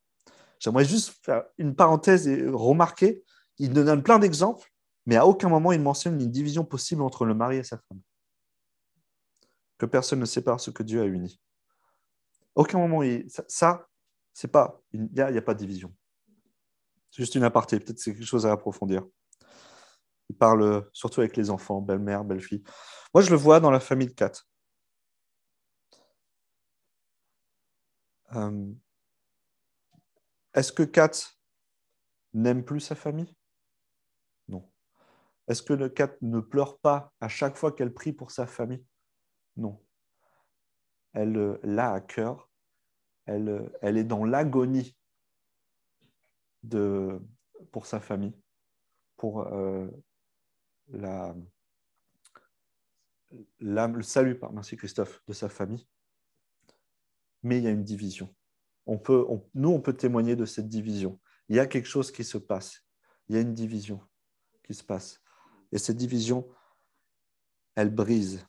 J'aimerais 0.59 0.85
juste 0.85 1.14
faire 1.24 1.44
une 1.59 1.74
parenthèse 1.74 2.29
et 2.29 2.46
remarquer, 2.48 3.22
il 3.59 3.72
donne 3.72 4.03
plein 4.03 4.18
d'exemples, 4.18 4.70
mais 5.07 5.16
à 5.16 5.27
aucun 5.27 5.48
moment 5.48 5.72
il 5.72 5.81
mentionne 5.81 6.20
une 6.20 6.31
division 6.31 6.64
possible 6.64 7.03
entre 7.03 7.24
le 7.24 7.35
mari 7.35 7.59
et 7.59 7.64
sa 7.64 7.77
femme 7.77 8.00
que 9.79 9.87
personne 9.87 10.20
ne 10.20 10.24
sépare 10.24 10.61
ce 10.61 10.70
que 10.70 10.83
Dieu 10.83 11.03
a 11.03 11.07
uni. 11.07 11.40
Aucun 12.55 12.79
moment, 12.79 13.03
ça, 13.29 13.44
ça 13.48 13.88
c'est 14.33 14.48
pas, 14.48 14.81
il 14.92 15.09
n'y 15.12 15.20
a, 15.20 15.27
a, 15.27 15.42
pas 15.42 15.55
de 15.55 15.59
division. 15.59 15.94
C'est 17.11 17.22
juste 17.22 17.35
une 17.35 17.44
aparté, 17.44 17.79
peut-être 17.79 17.98
c'est 17.98 18.14
quelque 18.14 18.27
chose 18.27 18.46
à 18.46 18.53
approfondir. 18.53 19.05
Il 20.31 20.37
parle 20.37 20.89
surtout 20.93 21.21
avec 21.21 21.37
les 21.37 21.51
enfants, 21.51 21.81
belle-mère, 21.81 22.25
belle-fille. 22.25 22.63
Moi, 23.13 23.23
je 23.23 23.31
le 23.31 23.37
vois 23.37 23.61
dans 23.61 23.71
la 23.71 23.81
famille 23.81 24.09
de 24.09 24.15
Kat. 24.15 24.33
Euh, 28.35 28.73
Est-ce 30.55 30.73
que 30.73 30.83
Kat 30.83 31.11
n'aime 32.33 32.65
plus 32.65 32.81
sa 32.81 32.95
famille? 32.95 33.35
Non. 34.49 34.69
Est-ce 35.47 35.63
que 35.63 35.89
Kat 35.89 36.17
ne 36.23 36.41
pleure 36.41 36.79
pas 36.79 37.13
à 37.21 37.29
chaque 37.29 37.57
fois 37.57 37.73
qu'elle 37.73 37.93
prie 37.93 38.13
pour 38.13 38.31
sa 38.31 38.47
famille? 38.47 38.85
Non. 39.57 39.81
Elle 41.13 41.37
euh, 41.37 41.61
l'a 41.63 41.93
à 41.93 42.01
cœur. 42.01 42.51
Elle, 43.27 43.49
euh, 43.49 43.69
elle 43.83 43.97
est 43.97 44.05
dans 44.05 44.25
l'agonie 44.25 44.97
pour 47.73 47.87
sa 47.87 48.01
famille, 48.01 48.35
pour 49.17 49.47
la, 50.88 51.35
le 53.61 54.03
salut, 54.03 54.38
merci 54.53 54.77
Christophe, 54.77 55.23
de 55.27 55.33
sa 55.33 55.49
famille. 55.49 55.87
Mais 57.42 57.59
il 57.59 57.64
y 57.64 57.66
a 57.66 57.70
une 57.70 57.85
division. 57.85 58.35
On 58.87 58.99
peut, 58.99 59.27
nous, 59.55 59.70
on 59.70 59.81
peut 59.81 59.97
témoigner 59.97 60.37
de 60.37 60.44
cette 60.44 60.68
division. 60.68 61.20
Il 61.49 61.57
y 61.57 61.61
a 61.61 61.66
quelque 61.66 61.88
chose 61.88 62.11
qui 62.11 62.25
se 62.25 62.38
passe. 62.38 62.85
Il 63.29 63.35
y 63.35 63.38
a 63.38 63.42
une 63.42 63.55
division 63.55 64.01
qui 64.62 64.75
se 64.75 64.85
passe. 64.85 65.20
Et 65.73 65.79
cette 65.79 65.97
division, 65.97 66.49
elle 67.75 67.90
brise 67.90 68.47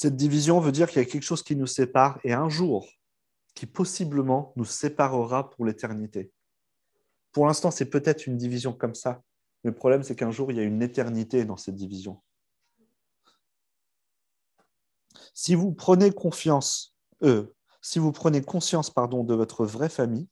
Cette 0.00 0.14
division 0.14 0.60
veut 0.60 0.70
dire 0.70 0.88
qu'il 0.88 1.02
y 1.02 1.04
a 1.04 1.08
quelque 1.08 1.24
chose 1.24 1.42
qui 1.42 1.56
nous 1.56 1.66
sépare 1.66 2.20
et 2.22 2.32
un 2.32 2.48
jour 2.48 2.88
qui 3.58 3.66
possiblement 3.66 4.52
nous 4.54 4.64
séparera 4.64 5.50
pour 5.50 5.64
l'éternité. 5.64 6.30
Pour 7.32 7.44
l'instant, 7.44 7.72
c'est 7.72 7.90
peut-être 7.90 8.28
une 8.28 8.36
division 8.36 8.72
comme 8.72 8.94
ça, 8.94 9.20
le 9.64 9.74
problème, 9.74 10.04
c'est 10.04 10.14
qu'un 10.14 10.30
jour, 10.30 10.52
il 10.52 10.58
y 10.58 10.60
a 10.60 10.62
une 10.62 10.80
éternité 10.80 11.44
dans 11.44 11.56
cette 11.56 11.74
division. 11.74 12.22
Si 15.34 15.56
vous 15.56 15.72
prenez 15.72 16.12
confiance, 16.12 16.94
euh, 17.24 17.52
si 17.82 17.98
vous 17.98 18.12
prenez 18.12 18.42
conscience 18.42 18.90
pardon, 18.90 19.24
de 19.24 19.34
votre 19.34 19.66
vraie 19.66 19.88
famille, 19.88 20.28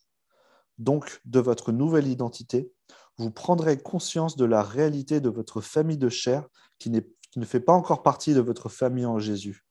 donc 0.78 1.20
de 1.24 1.40
votre 1.40 1.72
nouvelle 1.72 2.06
identité, 2.06 2.72
vous 3.18 3.32
prendrez 3.32 3.76
conscience 3.76 4.36
de 4.36 4.44
la 4.44 4.62
réalité 4.62 5.20
de 5.20 5.30
votre 5.30 5.60
famille 5.60 5.98
de 5.98 6.10
chair 6.10 6.46
qui 6.78 6.92
qui 7.32 7.40
ne 7.40 7.44
fait 7.44 7.58
pas 7.58 7.72
encore 7.72 8.04
partie 8.04 8.34
de 8.34 8.40
votre 8.40 8.68
famille 8.68 9.04
en 9.04 9.18
Jésus. 9.18 9.66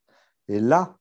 Et 0.49 0.59
là, 0.59 0.99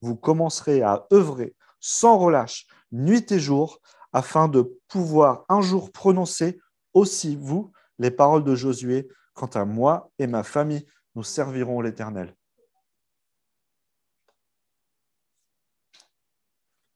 vous 0.00 0.16
commencerez 0.16 0.82
à 0.82 1.06
œuvrer 1.12 1.54
sans 1.80 2.18
relâche, 2.18 2.66
nuit 2.92 3.30
et 3.32 3.40
jour, 3.40 3.80
afin 4.12 4.48
de 4.48 4.78
pouvoir 4.88 5.44
un 5.48 5.60
jour 5.60 5.92
prononcer 5.92 6.60
aussi, 6.94 7.36
vous, 7.36 7.72
les 7.98 8.10
paroles 8.10 8.44
de 8.44 8.54
Josué, 8.54 9.08
quant 9.34 9.46
à 9.46 9.64
moi 9.64 10.10
et 10.18 10.26
ma 10.26 10.42
famille, 10.42 10.86
nous 11.14 11.22
servirons 11.22 11.80
l'Éternel. 11.80 12.34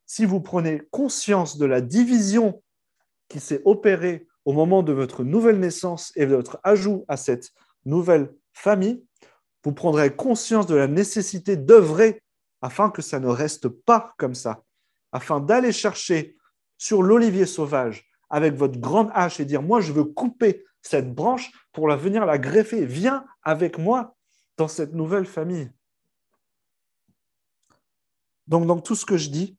Si 0.06 0.24
vous 0.24 0.40
prenez 0.40 0.82
conscience 0.90 1.56
de 1.56 1.66
la 1.66 1.80
division 1.80 2.62
qui 3.28 3.40
s'est 3.40 3.62
opérée 3.64 4.28
au 4.44 4.52
moment 4.52 4.82
de 4.82 4.92
votre 4.92 5.24
nouvelle 5.24 5.58
naissance 5.58 6.12
et 6.16 6.26
de 6.26 6.34
votre 6.34 6.60
ajout 6.62 7.04
à 7.08 7.16
cette 7.16 7.50
nouvelle 7.84 8.32
famille, 8.52 9.04
vous 9.64 9.72
prendrez 9.72 10.14
conscience 10.14 10.66
de 10.66 10.76
la 10.76 10.86
nécessité 10.86 11.56
d'œuvrer 11.56 12.22
afin 12.64 12.88
que 12.88 13.02
ça 13.02 13.20
ne 13.20 13.28
reste 13.28 13.68
pas 13.68 14.14
comme 14.16 14.34
ça, 14.34 14.64
afin 15.12 15.38
d'aller 15.38 15.70
chercher 15.70 16.34
sur 16.78 17.02
l'olivier 17.02 17.44
sauvage 17.44 18.10
avec 18.30 18.54
votre 18.54 18.78
grande 18.78 19.10
hache 19.12 19.38
et 19.38 19.44
dire, 19.44 19.60
moi, 19.60 19.82
je 19.82 19.92
veux 19.92 20.04
couper 20.04 20.64
cette 20.80 21.14
branche 21.14 21.52
pour 21.72 21.88
la 21.88 21.96
venir 21.96 22.24
la 22.24 22.38
greffer. 22.38 22.86
Viens 22.86 23.26
avec 23.42 23.76
moi 23.76 24.16
dans 24.56 24.66
cette 24.66 24.94
nouvelle 24.94 25.26
famille. 25.26 25.70
Donc, 28.46 28.66
dans 28.66 28.80
tout 28.80 28.94
ce 28.94 29.04
que 29.04 29.18
je 29.18 29.28
dis, 29.28 29.58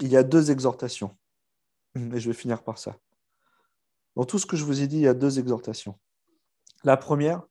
il 0.00 0.08
y 0.08 0.16
a 0.16 0.24
deux 0.24 0.50
exhortations. 0.50 1.16
Et 1.94 2.18
je 2.18 2.28
vais 2.28 2.36
finir 2.36 2.64
par 2.64 2.78
ça. 2.78 2.96
Dans 4.16 4.24
tout 4.24 4.40
ce 4.40 4.46
que 4.46 4.56
je 4.56 4.64
vous 4.64 4.82
ai 4.82 4.88
dit, 4.88 4.96
il 4.96 5.02
y 5.02 5.08
a 5.08 5.14
deux 5.14 5.38
exhortations. 5.38 5.96
La 6.82 6.96
première, 6.96 7.42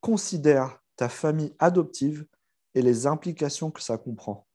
considère 0.00 0.80
ta 0.96 1.10
famille 1.10 1.54
adoptive 1.58 2.24
et 2.74 2.82
les 2.82 3.06
implications 3.06 3.70
que 3.70 3.82
ça 3.82 3.98
comprend. 3.98 4.46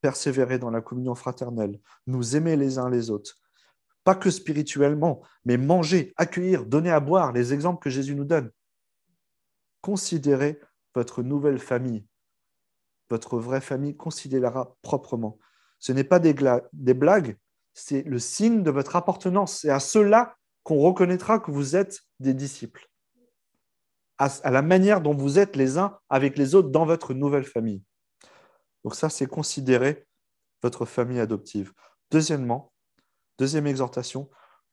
Persévérer 0.00 0.58
dans 0.58 0.70
la 0.70 0.80
communion 0.80 1.14
fraternelle, 1.14 1.80
nous 2.06 2.36
aimer 2.36 2.56
les 2.56 2.78
uns 2.78 2.90
les 2.90 3.10
autres, 3.10 3.36
pas 4.04 4.14
que 4.14 4.30
spirituellement, 4.30 5.22
mais 5.44 5.56
manger, 5.56 6.12
accueillir, 6.16 6.66
donner 6.66 6.90
à 6.90 7.00
boire, 7.00 7.32
les 7.32 7.52
exemples 7.52 7.82
que 7.82 7.90
Jésus 7.90 8.14
nous 8.14 8.24
donne. 8.24 8.50
Considérez 9.80 10.60
votre 10.94 11.22
nouvelle 11.22 11.58
famille, 11.58 12.04
votre 13.10 13.38
vraie 13.38 13.60
famille, 13.60 13.96
considérera 13.96 14.76
proprement. 14.82 15.38
Ce 15.78 15.92
n'est 15.92 16.04
pas 16.04 16.18
des, 16.18 16.34
des 16.72 16.94
blagues, 16.94 17.36
c'est 17.74 18.02
le 18.02 18.18
signe 18.18 18.62
de 18.62 18.70
votre 18.70 18.96
appartenance. 18.96 19.60
C'est 19.60 19.70
à 19.70 19.80
cela 19.80 20.36
qu'on 20.62 20.78
reconnaîtra 20.78 21.38
que 21.38 21.50
vous 21.50 21.76
êtes 21.76 22.02
des 22.20 22.34
disciples 22.34 22.91
à, 24.22 24.50
la 24.50 24.62
manière 24.62 25.00
dont 25.00 25.14
vous 25.14 25.38
êtes 25.38 25.56
les 25.56 25.78
uns 25.78 25.98
avec 26.08 26.38
les 26.38 26.54
autres 26.54 26.70
dans 26.70 26.86
votre 26.86 27.12
nouvelle 27.12 27.44
famille. 27.44 27.82
Donc 28.84 28.94
ça, 28.94 29.08
c'est 29.08 29.26
considérer 29.26 30.06
votre 30.62 30.84
famille 30.84 31.18
adoptive. 31.18 31.72
Deuxièmement, 32.10 32.72
deuxième 33.38 33.66
exhortation, 33.66 34.30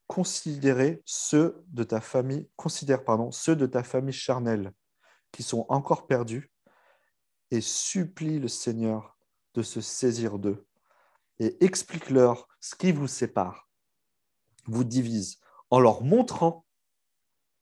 considérer 0.08 1.02
ceux 1.06 1.64
de 1.68 1.84
ta 1.84 2.00
famille, 2.00 2.48
considère 2.56 3.04
pardon, 3.04 3.32
ceux 3.32 3.56
de 3.56 3.66
ta 3.66 3.84
famille 3.84 4.14
charnelle 4.14 4.72
qui 5.32 5.42
sont 5.42 5.66
encore 5.70 6.06
perdus 6.06 6.52
et 7.50 7.62
supplie 7.62 8.40
le 8.40 8.48
Seigneur 8.48 9.18
de 9.56 9.64
se 9.64 9.82
saisir 9.82 10.38
d'eux 10.38 10.66
et 11.40 11.64
explique-leur 11.64 12.48
ce 12.60 12.76
qui 12.76 12.92
vous 12.92 13.08
sépare. 13.08 13.68
vous 14.66 14.84
divise 14.84 15.40
en 15.72 15.80
leur 15.80 16.04
montrant 16.04 16.66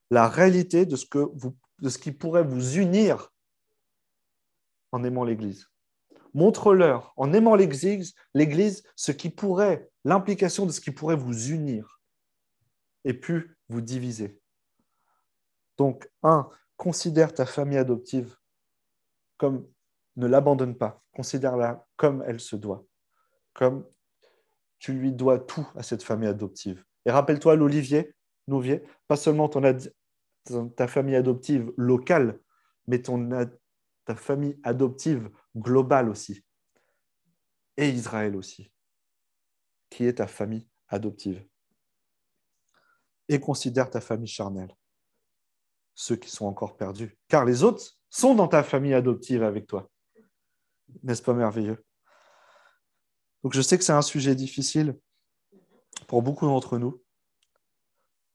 la 0.10 0.28
réalité 0.28 0.86
de 0.86 0.96
ce, 0.96 1.06
que 1.06 1.30
vous, 1.34 1.56
de 1.80 1.90
ce 1.90 1.98
qui 1.98 2.12
pourrait 2.12 2.44
vous 2.44 2.78
unir 2.78 3.32
en 4.92 5.04
aimant 5.04 5.24
l'Église. 5.24 5.68
Montre-leur, 6.34 7.14
en 7.18 7.34
aimant 7.34 7.56
l'Église, 7.56 8.84
ce 8.96 9.12
qui 9.12 9.30
pourrait, 9.30 9.90
l'implication 10.04 10.66
de 10.66 10.72
ce 10.72 10.82
qui 10.82 10.92
pourrait 10.92 11.16
vous 11.16 11.50
unir 11.50 12.02
et 13.04 13.14
puis 13.14 13.44
vous 13.70 13.82
diviser. 13.82 14.40
Donc, 15.78 16.10
un, 16.24 16.50
considère 16.76 17.34
ta 17.34 17.46
famille 17.46 17.78
adoptive 17.78 18.36
comme 19.38 19.68
ne 20.16 20.28
l'abandonne 20.28 20.76
pas, 20.76 21.04
considère-la 21.14 21.86
comme 21.96 22.24
elle 22.28 22.40
se 22.40 22.56
doit, 22.56 22.86
comme 23.54 23.86
tu 24.80 24.94
lui 24.94 25.12
dois 25.12 25.40
tout 25.40 25.68
à 25.76 25.84
cette 25.84 26.04
famille 26.04 26.30
adoptive. 26.30 26.84
Et 27.06 27.12
rappelle-toi 27.12 27.56
l'Olivier, 27.56 28.16
Nouvier, 28.48 28.84
pas 29.08 29.18
seulement 29.18 29.50
ton 29.50 29.64
ta 30.76 30.88
famille 30.88 31.16
adoptive 31.16 31.72
locale, 31.78 32.40
mais 32.88 33.02
ton, 33.02 33.30
ta 34.06 34.16
famille 34.16 34.60
adoptive 34.64 35.30
globale 35.56 36.10
aussi. 36.10 36.44
Et 37.78 37.90
Israël 37.90 38.36
aussi, 38.36 38.72
qui 39.90 40.06
est 40.06 40.16
ta 40.16 40.28
famille 40.28 40.68
adoptive. 40.88 41.46
Et 43.30 43.40
considère 43.40 43.90
ta 43.90 44.02
famille 44.02 44.28
charnelle, 44.28 44.74
ceux 45.94 46.16
qui 46.16 46.30
sont 46.30 46.46
encore 46.46 46.78
perdus, 46.78 47.18
car 47.28 47.46
les 47.46 47.64
autres 47.64 47.98
sont 48.10 48.34
dans 48.34 48.48
ta 48.48 48.64
famille 48.64 48.94
adoptive 48.94 49.44
avec 49.44 49.68
toi. 49.68 49.92
N'est-ce 51.04 51.22
pas 51.22 51.34
merveilleux? 51.34 51.84
Donc 53.44 53.54
je 53.54 53.62
sais 53.62 53.78
que 53.78 53.84
c'est 53.84 53.94
un 53.94 54.02
sujet 54.02 54.36
difficile 54.36 54.98
pour 56.08 56.22
beaucoup 56.22 56.46
d'entre 56.46 56.78
nous. 56.78 57.04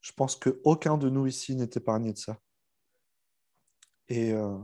Je 0.03 0.13
pense 0.13 0.37
qu'aucun 0.37 0.99
de 0.99 1.09
nous 1.09 1.27
ici 1.27 1.55
n'est 1.57 1.71
épargné 1.75 2.13
de 2.13 2.19
ça. 2.19 2.39
Et 4.09 4.33
euh, 4.33 4.59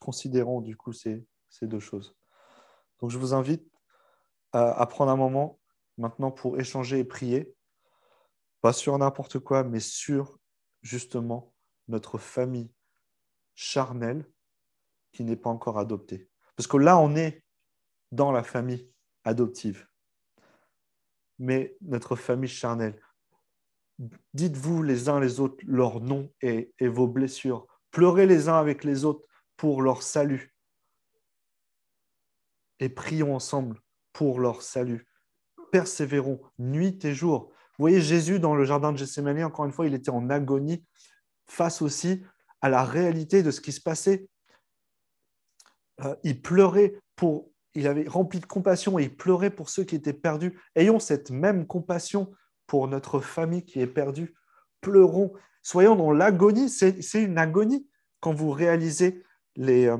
considérons 0.00 0.60
du 0.60 0.76
coup 0.76 0.92
ces, 0.92 1.26
deux 1.62 1.80
choses. 1.80 2.16
Donc 3.00 3.10
je 3.10 3.18
vous 3.18 3.34
invite 3.34 3.68
à, 4.52 4.86
prendre 4.86 5.10
un 5.10 5.16
moment 5.16 5.60
maintenant 5.98 6.30
pour 6.30 6.58
échanger 6.58 7.00
et 7.00 7.04
prier, 7.04 7.54
pas 8.60 8.72
sur 8.72 8.96
n'importe 8.96 9.38
quoi, 9.38 9.64
mais 9.64 9.80
sur 9.80 10.38
justement 10.80 11.52
notre 11.88 12.16
famille 12.16 12.72
charnelle 13.54 14.30
qui 15.12 15.24
n'est 15.24 15.36
pas 15.36 15.50
encore 15.50 15.78
adoptée. 15.78 16.30
Parce 16.54 16.66
que 16.66 16.76
là, 16.76 16.96
on 16.98 17.16
est 17.16 17.44
dans 18.12 18.32
la 18.32 18.42
famille 18.42 18.90
adoptive. 19.24 19.88
Mais 21.38 21.76
notre 21.82 22.16
famille 22.16 22.48
charnelle, 22.48 22.98
dites-vous 24.34 24.82
les 24.82 25.08
uns 25.08 25.20
les 25.20 25.40
autres 25.40 25.62
leurs 25.66 26.00
noms 26.00 26.30
et, 26.40 26.72
vos 26.80 27.06
blessures. 27.06 27.66
Pleurez 27.90 28.26
les 28.26 28.48
uns 28.48 28.58
avec 28.58 28.84
les 28.84 29.04
autres 29.04 29.24
pour 29.56 29.82
leur 29.82 30.02
salut. 30.02 30.54
Et 32.78 32.88
prions 32.88 33.34
ensemble 33.34 33.80
pour 34.12 34.38
leur 34.40 34.62
salut. 34.62 35.06
Persévérons 35.72 36.40
nuit 36.58 36.98
et 37.04 37.14
jour. 37.14 37.50
Vous 37.78 37.82
voyez 37.82 38.00
Jésus 38.00 38.38
dans 38.38 38.54
le 38.54 38.64
jardin 38.64 38.92
de 38.92 38.98
Gethsemane, 38.98 39.42
encore 39.44 39.64
une 39.64 39.72
fois, 39.72 39.86
il 39.86 39.94
était 39.94 40.10
en 40.10 40.30
agonie 40.30 40.84
face 41.46 41.82
aussi 41.82 42.22
à 42.60 42.68
la 42.68 42.84
réalité 42.84 43.42
de 43.42 43.50
ce 43.50 43.60
qui 43.60 43.72
se 43.72 43.80
passait. 43.80 44.28
Euh, 46.02 46.14
il 46.22 46.42
pleurait 46.42 46.98
pour, 47.14 47.50
il 47.74 47.86
avait 47.86 48.08
rempli 48.08 48.40
de 48.40 48.46
compassion 48.46 48.98
et 48.98 49.04
il 49.04 49.16
pleurait 49.16 49.50
pour 49.50 49.70
ceux 49.70 49.84
qui 49.84 49.94
étaient 49.94 50.12
perdus. 50.12 50.58
Ayons 50.74 50.98
cette 50.98 51.30
même 51.30 51.66
compassion 51.66 52.32
pour 52.66 52.88
notre 52.88 53.20
famille 53.20 53.64
qui 53.64 53.80
est 53.80 53.86
perdue. 53.86 54.34
Pleurons, 54.80 55.32
soyons 55.62 55.96
dans 55.96 56.12
l'agonie. 56.12 56.68
C'est 56.68 57.22
une 57.22 57.38
agonie 57.38 57.88
quand 58.20 58.34
vous 58.34 58.50
réalisez 58.50 59.24
les, 59.56 59.86
euh, 59.86 59.98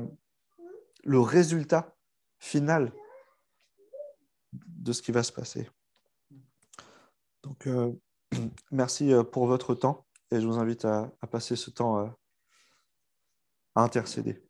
le 1.03 1.19
résultat 1.19 1.95
final 2.39 2.91
de 4.53 4.91
ce 4.93 5.01
qui 5.01 5.11
va 5.11 5.23
se 5.23 5.31
passer. 5.31 5.69
Donc, 7.43 7.67
euh, 7.67 7.91
merci 8.71 9.13
euh, 9.13 9.23
pour 9.23 9.47
votre 9.47 9.75
temps 9.75 10.05
et 10.31 10.41
je 10.41 10.47
vous 10.47 10.57
invite 10.57 10.85
à, 10.85 11.11
à 11.21 11.27
passer 11.27 11.55
ce 11.55 11.69
temps 11.69 11.97
à 13.75 13.81
intercéder. 13.81 14.43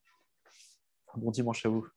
Un 1.13 1.19
bon 1.19 1.31
dimanche 1.31 1.65
à 1.65 1.69
vous. 1.69 1.87